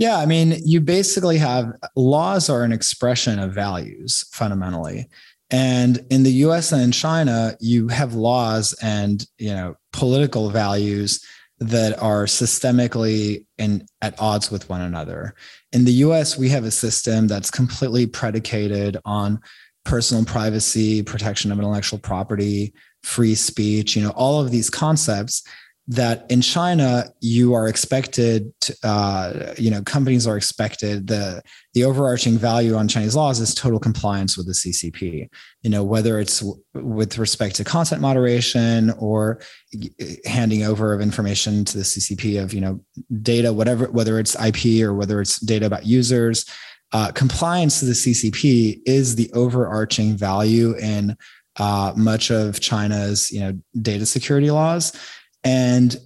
[0.03, 5.07] Yeah, I mean, you basically have laws are an expression of values fundamentally.
[5.49, 11.23] And in the US and in China, you have laws and, you know, political values
[11.59, 15.35] that are systemically and at odds with one another.
[15.71, 19.39] In the US, we have a system that's completely predicated on
[19.85, 22.73] personal privacy, protection of intellectual property,
[23.03, 25.43] free speech, you know, all of these concepts
[25.87, 28.53] that in China you are expected
[28.83, 31.41] uh, you know companies are expected the
[31.73, 35.27] the overarching value on Chinese laws is total compliance with the CCP
[35.61, 39.41] you know whether it's w- with respect to content moderation or
[40.25, 42.79] handing over of information to the CCP of you know
[43.21, 46.45] data whatever whether it's IP or whether it's data about users
[46.93, 51.17] uh, compliance to the CCP is the overarching value in
[51.57, 54.93] uh, much of China's you know data security laws
[55.43, 55.97] and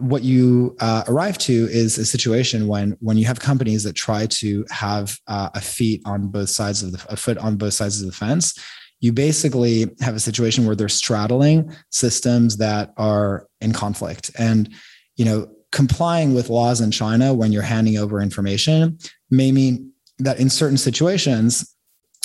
[0.00, 4.26] what you uh, arrive to is a situation when when you have companies that try
[4.26, 8.00] to have uh, a feet on both sides of the a foot on both sides
[8.00, 8.58] of the fence.
[9.00, 14.30] You basically have a situation where they're straddling systems that are in conflict.
[14.38, 14.72] And
[15.16, 18.98] you know complying with laws in china when you're handing over information
[19.30, 21.74] may mean that in certain situations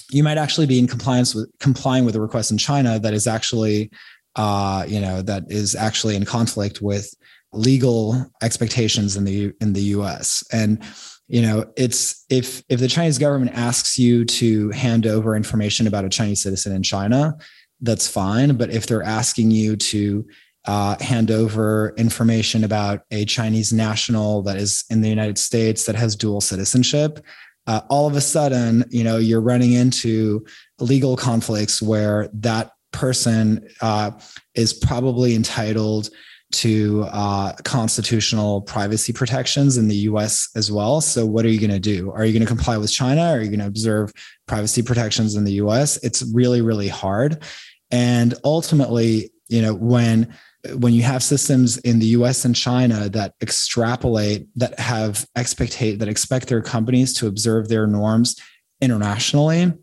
[0.09, 3.27] you might actually be in compliance with complying with a request in china that is
[3.27, 3.89] actually
[4.37, 7.13] uh, you know, that is actually in conflict with
[7.53, 10.43] legal expectations in the in the U.S.
[10.51, 10.83] And
[11.27, 16.05] you know, it's if if the Chinese government asks you to hand over information about
[16.05, 17.35] a Chinese citizen in China,
[17.81, 18.55] that's fine.
[18.55, 20.25] But if they're asking you to
[20.65, 25.95] uh, hand over information about a Chinese national that is in the United States that
[25.95, 27.19] has dual citizenship,
[27.67, 30.45] uh, all of a sudden, you know, you're running into
[30.79, 34.11] legal conflicts where that person uh,
[34.55, 36.09] is probably entitled
[36.49, 41.01] to uh, constitutional privacy protections in the US as well.
[41.01, 42.11] So, what are you going to do?
[42.11, 43.21] Are you going to comply with China?
[43.21, 44.11] Are you going to observe
[44.47, 45.97] privacy protections in the US?
[46.03, 47.43] It's really, really hard.
[47.91, 50.33] And ultimately, you know, when
[50.73, 56.09] when you have systems in the US and China that extrapolate, that have expectate that
[56.09, 58.35] expect their companies to observe their norms
[58.81, 59.73] internationally,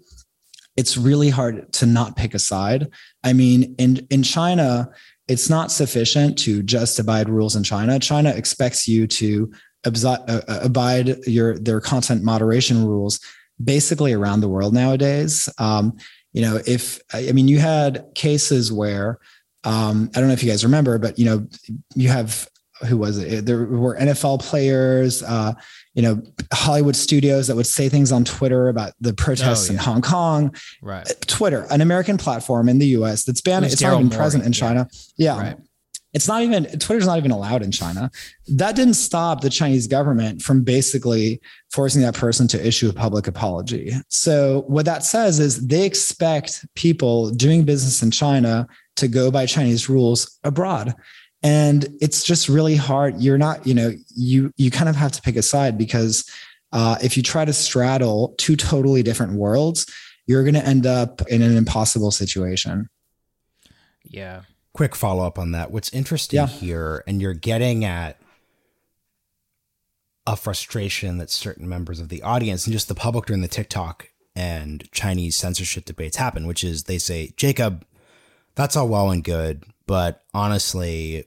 [0.77, 2.89] it's really hard to not pick a side.
[3.23, 4.91] I mean, in in China,
[5.29, 7.99] it's not sufficient to just abide rules in China.
[7.99, 9.53] China expects you to
[9.85, 13.21] uh, uh, abide your their content moderation rules
[13.63, 15.49] basically around the world nowadays.
[15.59, 15.97] Um,
[16.33, 19.19] you know, if I mean, you had cases where
[19.63, 21.47] um, I don't know if you guys remember, but you know,
[21.95, 22.49] you have
[22.87, 23.47] who was it?
[23.47, 25.55] There were NFL players, uh,
[25.95, 26.23] you know,
[26.53, 29.79] Hollywood studios that would say things on Twitter about the protests oh, yeah.
[29.79, 30.55] in Hong Kong.
[30.83, 31.07] Right.
[31.27, 33.65] Twitter, an American platform in the US that's banned.
[33.65, 34.17] It it's Daryl not even Morey.
[34.17, 34.89] present in China.
[35.17, 35.37] Yeah.
[35.37, 35.43] yeah.
[35.43, 35.57] Right.
[36.15, 38.09] It's not even Twitter's not even allowed in China.
[38.47, 41.41] That didn't stop the Chinese government from basically
[41.73, 43.93] forcing that person to issue a public apology.
[44.09, 49.45] So what that says is they expect people doing business in China to go by
[49.45, 50.95] Chinese rules abroad
[51.45, 53.21] and it's just really hard.
[53.21, 56.29] You're not you know you you kind of have to pick a side because
[56.73, 59.87] uh, if you try to straddle two totally different worlds
[60.27, 62.89] you're going to end up in an impossible situation.
[64.03, 64.43] Yeah.
[64.73, 65.71] Quick follow-up on that.
[65.71, 66.47] What's interesting yeah.
[66.47, 68.19] here and you're getting at
[70.27, 74.09] a frustration that certain members of the audience and just the public during the tiktok
[74.35, 77.85] and chinese censorship debates happen which is they say jacob
[78.55, 81.27] that's all well and good but honestly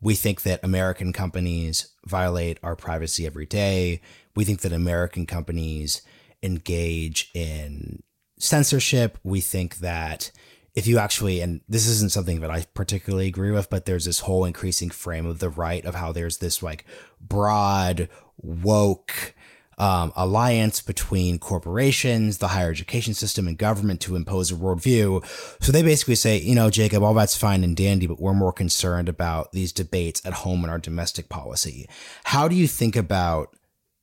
[0.00, 4.00] we think that American companies violate our privacy every day.
[4.34, 6.02] We think that American companies
[6.42, 8.02] engage in
[8.38, 9.18] censorship.
[9.22, 10.30] We think that
[10.74, 14.20] if you actually, and this isn't something that I particularly agree with, but there's this
[14.20, 16.84] whole increasing frame of the right of how there's this like
[17.20, 19.34] broad, woke,
[19.80, 25.24] um, alliance between corporations, the higher education system, and government to impose a worldview.
[25.62, 28.52] So they basically say, you know, Jacob, all that's fine and dandy, but we're more
[28.52, 31.88] concerned about these debates at home in our domestic policy.
[32.24, 33.56] How do you think about,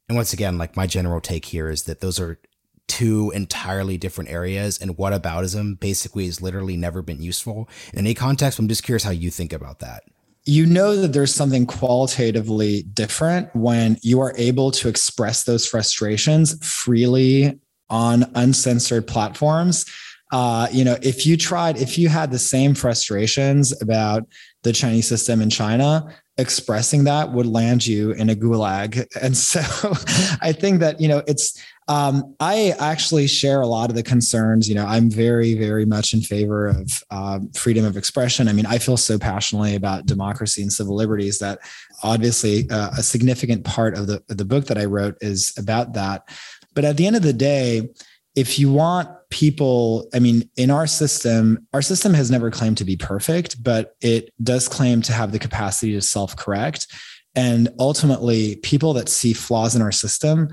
[0.09, 2.39] and once again, like my general take here is that those are
[2.87, 8.57] two entirely different areas and whataboutism basically has literally never been useful in any context.
[8.57, 10.03] I'm just curious how you think about that
[10.47, 16.57] you know that there's something qualitatively different when you are able to express those frustrations
[16.65, 19.85] freely on uncensored platforms
[20.31, 24.27] uh, you know, if you tried, if you had the same frustrations about
[24.63, 29.05] the Chinese system in China, expressing that would land you in a gulag.
[29.21, 29.61] And so
[30.41, 34.67] I think that, you know, it's, um, I actually share a lot of the concerns.
[34.67, 38.47] You know, I'm very, very much in favor of uh, freedom of expression.
[38.47, 41.59] I mean, I feel so passionately about democracy and civil liberties that
[42.03, 45.93] obviously uh, a significant part of the, of the book that I wrote is about
[45.93, 46.27] that.
[46.73, 47.89] But at the end of the day,
[48.35, 52.85] if you want people, I mean, in our system, our system has never claimed to
[52.85, 56.87] be perfect, but it does claim to have the capacity to self correct.
[57.33, 60.49] And ultimately, people that see flaws in our system,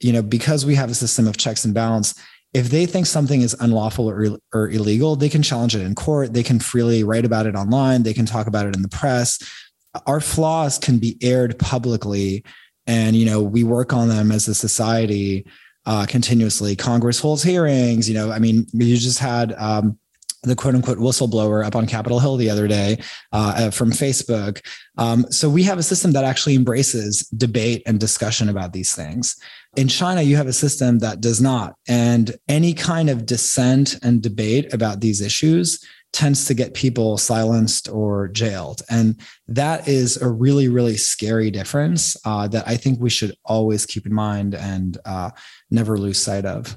[0.00, 2.14] you know, because we have a system of checks and balance,
[2.52, 6.32] if they think something is unlawful or, or illegal, they can challenge it in court.
[6.32, 8.02] They can freely write about it online.
[8.02, 9.38] They can talk about it in the press.
[10.06, 12.44] Our flaws can be aired publicly.
[12.86, 15.46] And, you know, we work on them as a society
[15.86, 16.74] uh, continuously.
[16.74, 18.08] Congress holds hearings.
[18.08, 19.98] You know, I mean, you just had um,
[20.42, 22.98] the quote unquote whistleblower up on Capitol Hill the other day
[23.32, 24.64] uh, from Facebook.
[24.98, 29.36] Um, so we have a system that actually embraces debate and discussion about these things.
[29.76, 31.76] In China, you have a system that does not.
[31.86, 37.88] And any kind of dissent and debate about these issues tends to get people silenced
[37.88, 38.82] or jailed.
[38.90, 43.86] And that is a really, really scary difference uh, that I think we should always
[43.86, 45.30] keep in mind and uh,
[45.70, 46.76] never lose sight of.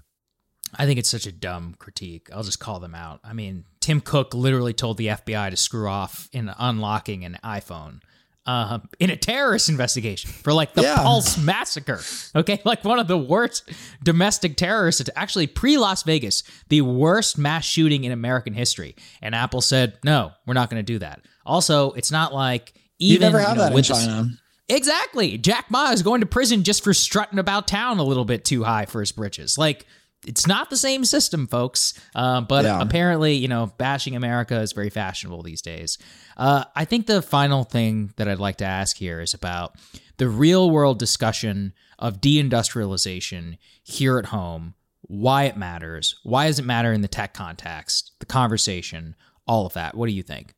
[0.76, 2.30] I think it's such a dumb critique.
[2.34, 3.22] I'll just call them out.
[3.24, 8.02] I mean, Tim Cook literally told the FBI to screw off in unlocking an iPhone
[8.46, 10.98] uh, in a terrorist investigation for like the yeah.
[10.98, 12.02] Pulse massacre.
[12.36, 13.70] Okay, like one of the worst
[14.04, 18.96] domestic terrorists, It's actually pre Las Vegas, the worst mass shooting in American history.
[19.22, 21.22] And Apple said, no, we're not going to do that.
[21.46, 24.30] Also, it's not like even you never have you know, that in China.
[24.68, 28.44] exactly, Jack Ma is going to prison just for strutting about town a little bit
[28.46, 29.58] too high for his britches.
[29.58, 29.86] Like
[30.26, 31.94] it's not the same system, folks.
[32.16, 32.82] Uh, but yeah.
[32.82, 35.98] apparently, you know, bashing America is very fashionable these days.
[36.38, 39.76] Uh, I think the final thing that I'd like to ask here is about
[40.18, 46.66] the real world discussion of deindustrialization here at home, why it matters, why does it
[46.66, 49.16] matter in the tech context, the conversation,
[49.48, 49.96] all of that.
[49.96, 50.54] What do you think?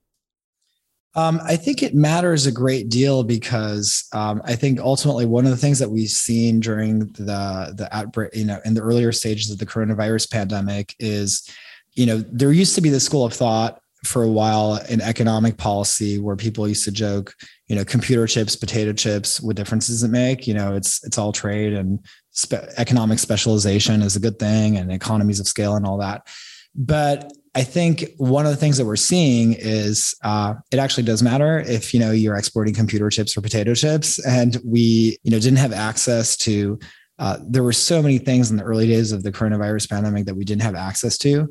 [1.15, 5.51] Um, I think it matters a great deal because um, I think ultimately one of
[5.51, 9.49] the things that we've seen during the the outbreak, you know, in the earlier stages
[9.49, 11.49] of the coronavirus pandemic is,
[11.93, 15.57] you know, there used to be the school of thought for a while in economic
[15.57, 17.33] policy where people used to joke,
[17.67, 20.47] you know, computer chips, potato chips, what difference does it make?
[20.47, 21.99] You know, it's it's all trade and
[22.31, 26.27] spe- economic specialization is a good thing and economies of scale and all that.
[26.75, 31.23] But I think one of the things that we're seeing is uh, it actually does
[31.23, 35.39] matter if you know you're exporting computer chips or potato chips, and we you know
[35.39, 36.77] didn't have access to.
[37.17, 40.35] Uh, there were so many things in the early days of the coronavirus pandemic that
[40.35, 41.47] we didn't have access to,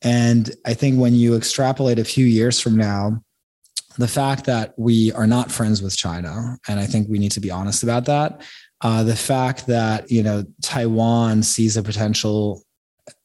[0.00, 3.20] and I think when you extrapolate a few years from now,
[3.98, 7.40] the fact that we are not friends with China, and I think we need to
[7.40, 8.42] be honest about that.
[8.80, 12.62] Uh, the fact that you know Taiwan sees a potential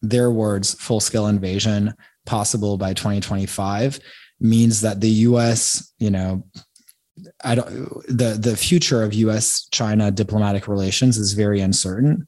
[0.02, 1.94] their words, full scale invasion
[2.26, 4.00] possible by 2025
[4.40, 6.44] means that the US, you know,
[7.44, 7.68] I don't
[8.08, 12.28] the the future of US China diplomatic relations is very uncertain.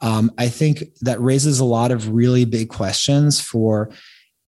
[0.00, 3.90] Um, I think that raises a lot of really big questions for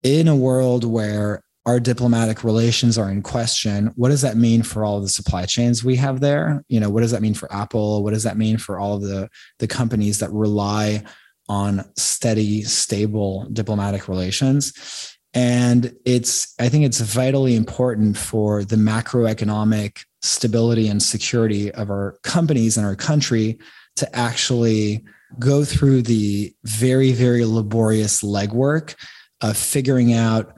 [0.01, 4.83] in a world where our diplomatic relations are in question what does that mean for
[4.83, 8.03] all the supply chains we have there you know what does that mean for apple
[8.03, 9.29] what does that mean for all of the
[9.59, 11.03] the companies that rely
[11.51, 15.17] on steady, stable diplomatic relations.
[15.33, 22.17] And it's, I think it's vitally important for the macroeconomic stability and security of our
[22.23, 23.59] companies and our country
[23.97, 25.03] to actually
[25.39, 28.95] go through the very, very laborious legwork
[29.41, 30.53] of figuring out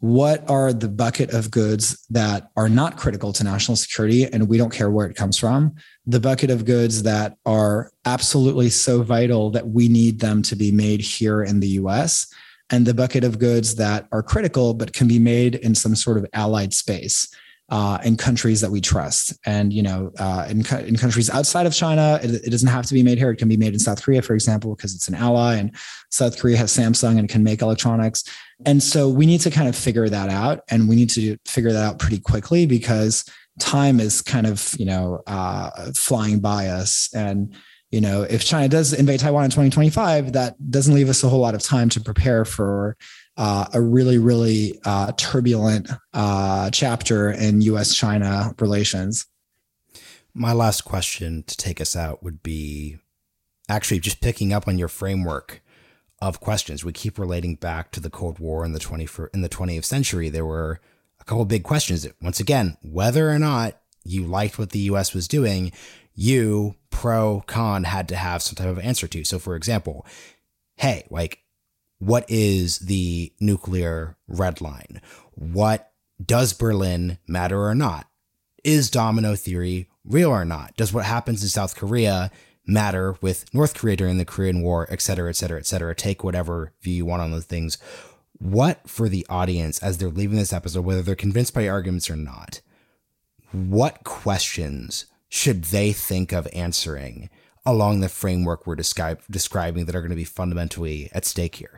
[0.00, 4.56] what are the bucket of goods that are not critical to national security and we
[4.56, 5.74] don't care where it comes from?
[6.06, 10.70] The bucket of goods that are absolutely so vital that we need them to be
[10.70, 12.32] made here in the US
[12.70, 16.18] and the bucket of goods that are critical but can be made in some sort
[16.18, 17.28] of allied space
[17.70, 19.38] uh, in countries that we trust.
[19.44, 22.94] And you know, uh, in, in countries outside of China, it, it, doesn't have to
[22.94, 23.30] be made here.
[23.30, 25.74] It can be made in South Korea, for example, because it's an ally, and
[26.10, 28.24] South Korea has Samsung and can make electronics.
[28.64, 31.72] And so we need to kind of figure that out, and we need to figure
[31.72, 33.24] that out pretty quickly because
[33.58, 37.54] time is kind of you know uh, flying by us and
[37.90, 41.40] you know if china does invade taiwan in 2025 that doesn't leave us a whole
[41.40, 42.96] lot of time to prepare for
[43.38, 49.26] uh, a really, really uh, turbulent uh, chapter in US China relations.
[50.34, 52.98] My last question to take us out would be
[53.68, 55.62] actually just picking up on your framework.
[56.20, 56.84] of questions.
[56.84, 60.28] We keep relating back to the Cold War in the 20 in the 20th century.
[60.28, 60.80] There were
[61.20, 62.08] a couple big questions.
[62.20, 65.70] Once again, whether or not you liked what the US was doing,
[66.14, 69.22] you pro con had to have some type of answer to.
[69.22, 70.04] So for example,
[70.74, 71.38] hey, like
[71.98, 75.00] what is the nuclear red line?
[75.32, 75.90] What
[76.24, 78.06] does Berlin matter or not?
[78.64, 80.76] Is domino theory real or not?
[80.76, 82.30] Does what happens in South Korea
[82.66, 85.94] matter with North Korea during the Korean War, et cetera, et cetera, et cetera?
[85.94, 87.78] Take whatever view you want on those things.
[88.38, 92.16] What for the audience as they're leaving this episode, whether they're convinced by arguments or
[92.16, 92.60] not,
[93.52, 97.30] what questions should they think of answering
[97.66, 101.77] along the framework we're describing that are going to be fundamentally at stake here?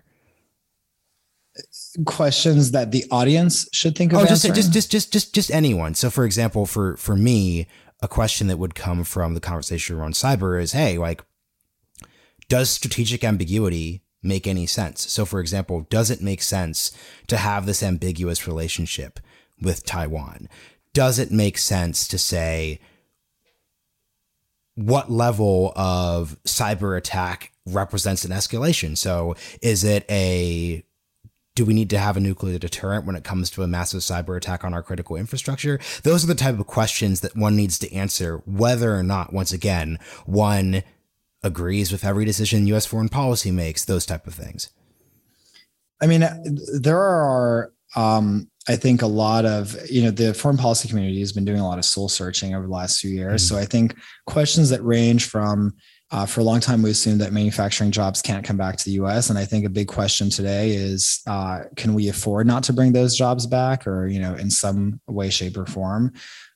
[2.06, 4.24] Questions that the audience should think oh, of?
[4.24, 5.94] Oh, just, just, just, just, just, just anyone.
[5.94, 7.66] So, for example, for for me,
[8.02, 11.22] a question that would come from the conversation around cyber is, hey, like,
[12.48, 15.10] does strategic ambiguity make any sense?
[15.10, 16.92] So, for example, does it make sense
[17.26, 19.20] to have this ambiguous relationship
[19.60, 20.48] with Taiwan?
[20.92, 22.80] Does it make sense to say
[24.74, 28.96] what level of cyber attack represents an escalation?
[28.96, 30.84] So, is it a
[31.54, 34.36] do we need to have a nuclear deterrent when it comes to a massive cyber
[34.36, 35.80] attack on our critical infrastructure?
[36.04, 39.52] Those are the type of questions that one needs to answer, whether or not, once
[39.52, 40.82] again, one
[41.42, 42.86] agrees with every decision U.S.
[42.86, 44.70] foreign policy makes, those type of things.
[46.00, 46.24] I mean,
[46.80, 51.32] there are, um, I think, a lot of, you know, the foreign policy community has
[51.32, 53.44] been doing a lot of soul searching over the last few years.
[53.44, 53.54] Mm-hmm.
[53.54, 53.96] So I think
[54.26, 55.74] questions that range from,
[56.12, 58.92] uh, for a long time, we assumed that manufacturing jobs can't come back to the
[58.92, 59.30] U.S.
[59.30, 62.92] And I think a big question today is, uh, can we afford not to bring
[62.92, 66.12] those jobs back, or you know, in some way, shape, or form?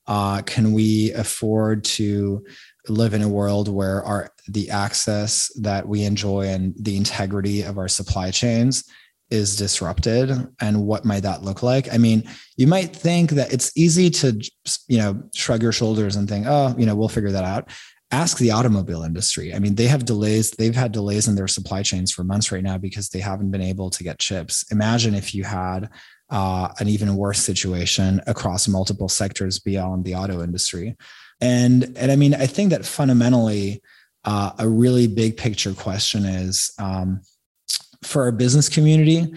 [0.06, 2.44] Uh, can we afford to
[2.88, 7.78] live in a world where our the access that we enjoy and the integrity of
[7.78, 8.84] our supply chains
[9.30, 10.30] is disrupted
[10.60, 12.22] and what might that look like i mean
[12.58, 14.38] you might think that it's easy to
[14.86, 17.70] you know shrug your shoulders and think oh you know we'll figure that out
[18.14, 19.54] ask the automobile industry.
[19.54, 20.50] I mean, they have delays.
[20.52, 23.60] They've had delays in their supply chains for months right now because they haven't been
[23.72, 24.64] able to get chips.
[24.70, 25.90] Imagine if you had
[26.30, 30.96] uh, an even worse situation across multiple sectors beyond the auto industry.
[31.40, 33.82] And and I mean, I think that fundamentally,
[34.24, 37.20] uh, a really big picture question is um,
[38.02, 39.32] for our business community.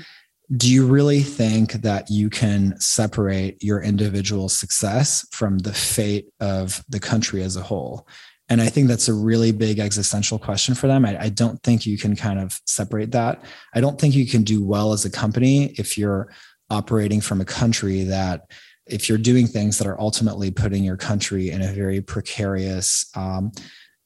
[0.55, 6.86] Do you really think that you can separate your individual success from the fate of
[6.88, 8.07] the country as a whole?
[8.50, 11.06] And I think that's a really big existential question for them.
[11.06, 13.43] I, I, don't think you can kind of separate that.
[13.76, 16.32] I don't think you can do well as a company if you're
[16.70, 18.50] operating from a country that,
[18.89, 23.52] if you're doing things that are ultimately putting your country in a very precarious, um,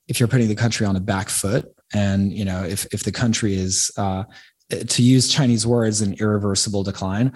[0.07, 3.11] if you're putting the country on a back foot, and you know, if if the
[3.11, 4.23] country is, uh,
[4.69, 7.33] to use Chinese words, an irreversible decline.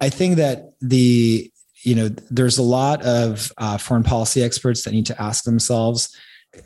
[0.00, 1.50] I think that the
[1.82, 6.16] you know there's a lot of uh, foreign policy experts that need to ask themselves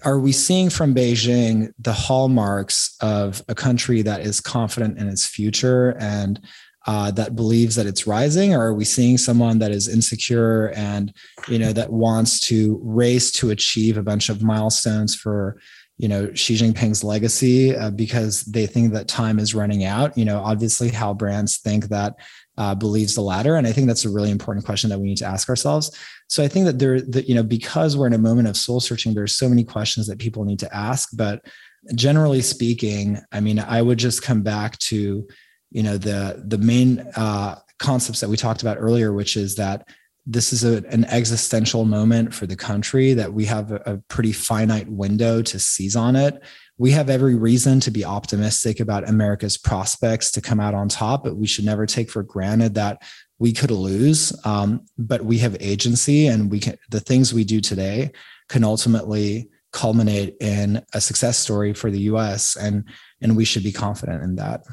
[0.05, 5.27] are we seeing from Beijing the hallmarks of a country that is confident in its
[5.27, 6.41] future and
[6.87, 11.15] uh, that believes that it's rising, or are we seeing someone that is insecure and
[11.47, 15.61] you know that wants to race to achieve a bunch of milestones for
[16.03, 20.19] you know Xi Jinping's legacy uh, because they think that time is running out?
[20.19, 22.17] You know, obviously, Hal Brands think that
[22.59, 25.19] uh, believes the latter, and I think that's a really important question that we need
[25.19, 25.97] to ask ourselves.
[26.27, 28.81] So I think that there, that you know, because we're in a moment of soul
[28.81, 31.11] searching, there's so many questions that people need to ask.
[31.17, 31.47] But
[31.95, 35.29] generally speaking, I mean, I would just come back to,
[35.71, 39.89] you know, the the main uh, concepts that we talked about earlier, which is that
[40.25, 44.33] this is a, an existential moment for the country that we have a, a pretty
[44.33, 46.43] finite window to seize on it
[46.83, 51.23] we have every reason to be optimistic about America's prospects to come out on top,
[51.23, 53.03] but we should never take for granted that
[53.39, 56.77] we could lose, um, but we have agency, and we can.
[56.91, 58.11] The things we do today
[58.49, 62.57] can ultimately culminate in a success story for the U.S.
[62.57, 62.85] and
[63.21, 64.65] and we should be confident in that.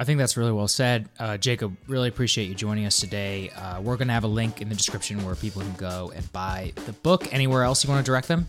[0.00, 1.10] I think that's really well said.
[1.18, 3.50] Uh, Jacob, really appreciate you joining us today.
[3.50, 6.32] Uh, we're going to have a link in the description where people can go and
[6.32, 7.30] buy the book.
[7.34, 8.48] Anywhere else you want to direct them?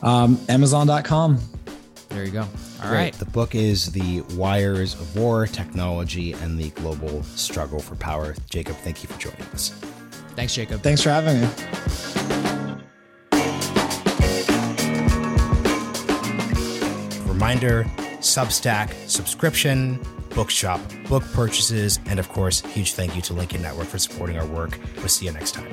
[0.00, 1.38] Um, Amazon.com.
[2.08, 2.40] There you go.
[2.40, 2.96] All Great.
[2.96, 3.12] right.
[3.12, 8.34] The book is The Wires of War, Technology, and the Global Struggle for Power.
[8.48, 9.74] Jacob, thank you for joining us.
[10.36, 10.80] Thanks, Jacob.
[10.80, 11.48] Thanks for having me.
[17.30, 17.84] Reminder
[18.24, 20.00] Substack subscription,
[20.34, 24.46] bookshop book purchases, and of course, huge thank you to Lincoln Network for supporting our
[24.46, 24.78] work.
[24.96, 25.70] We'll see you next time.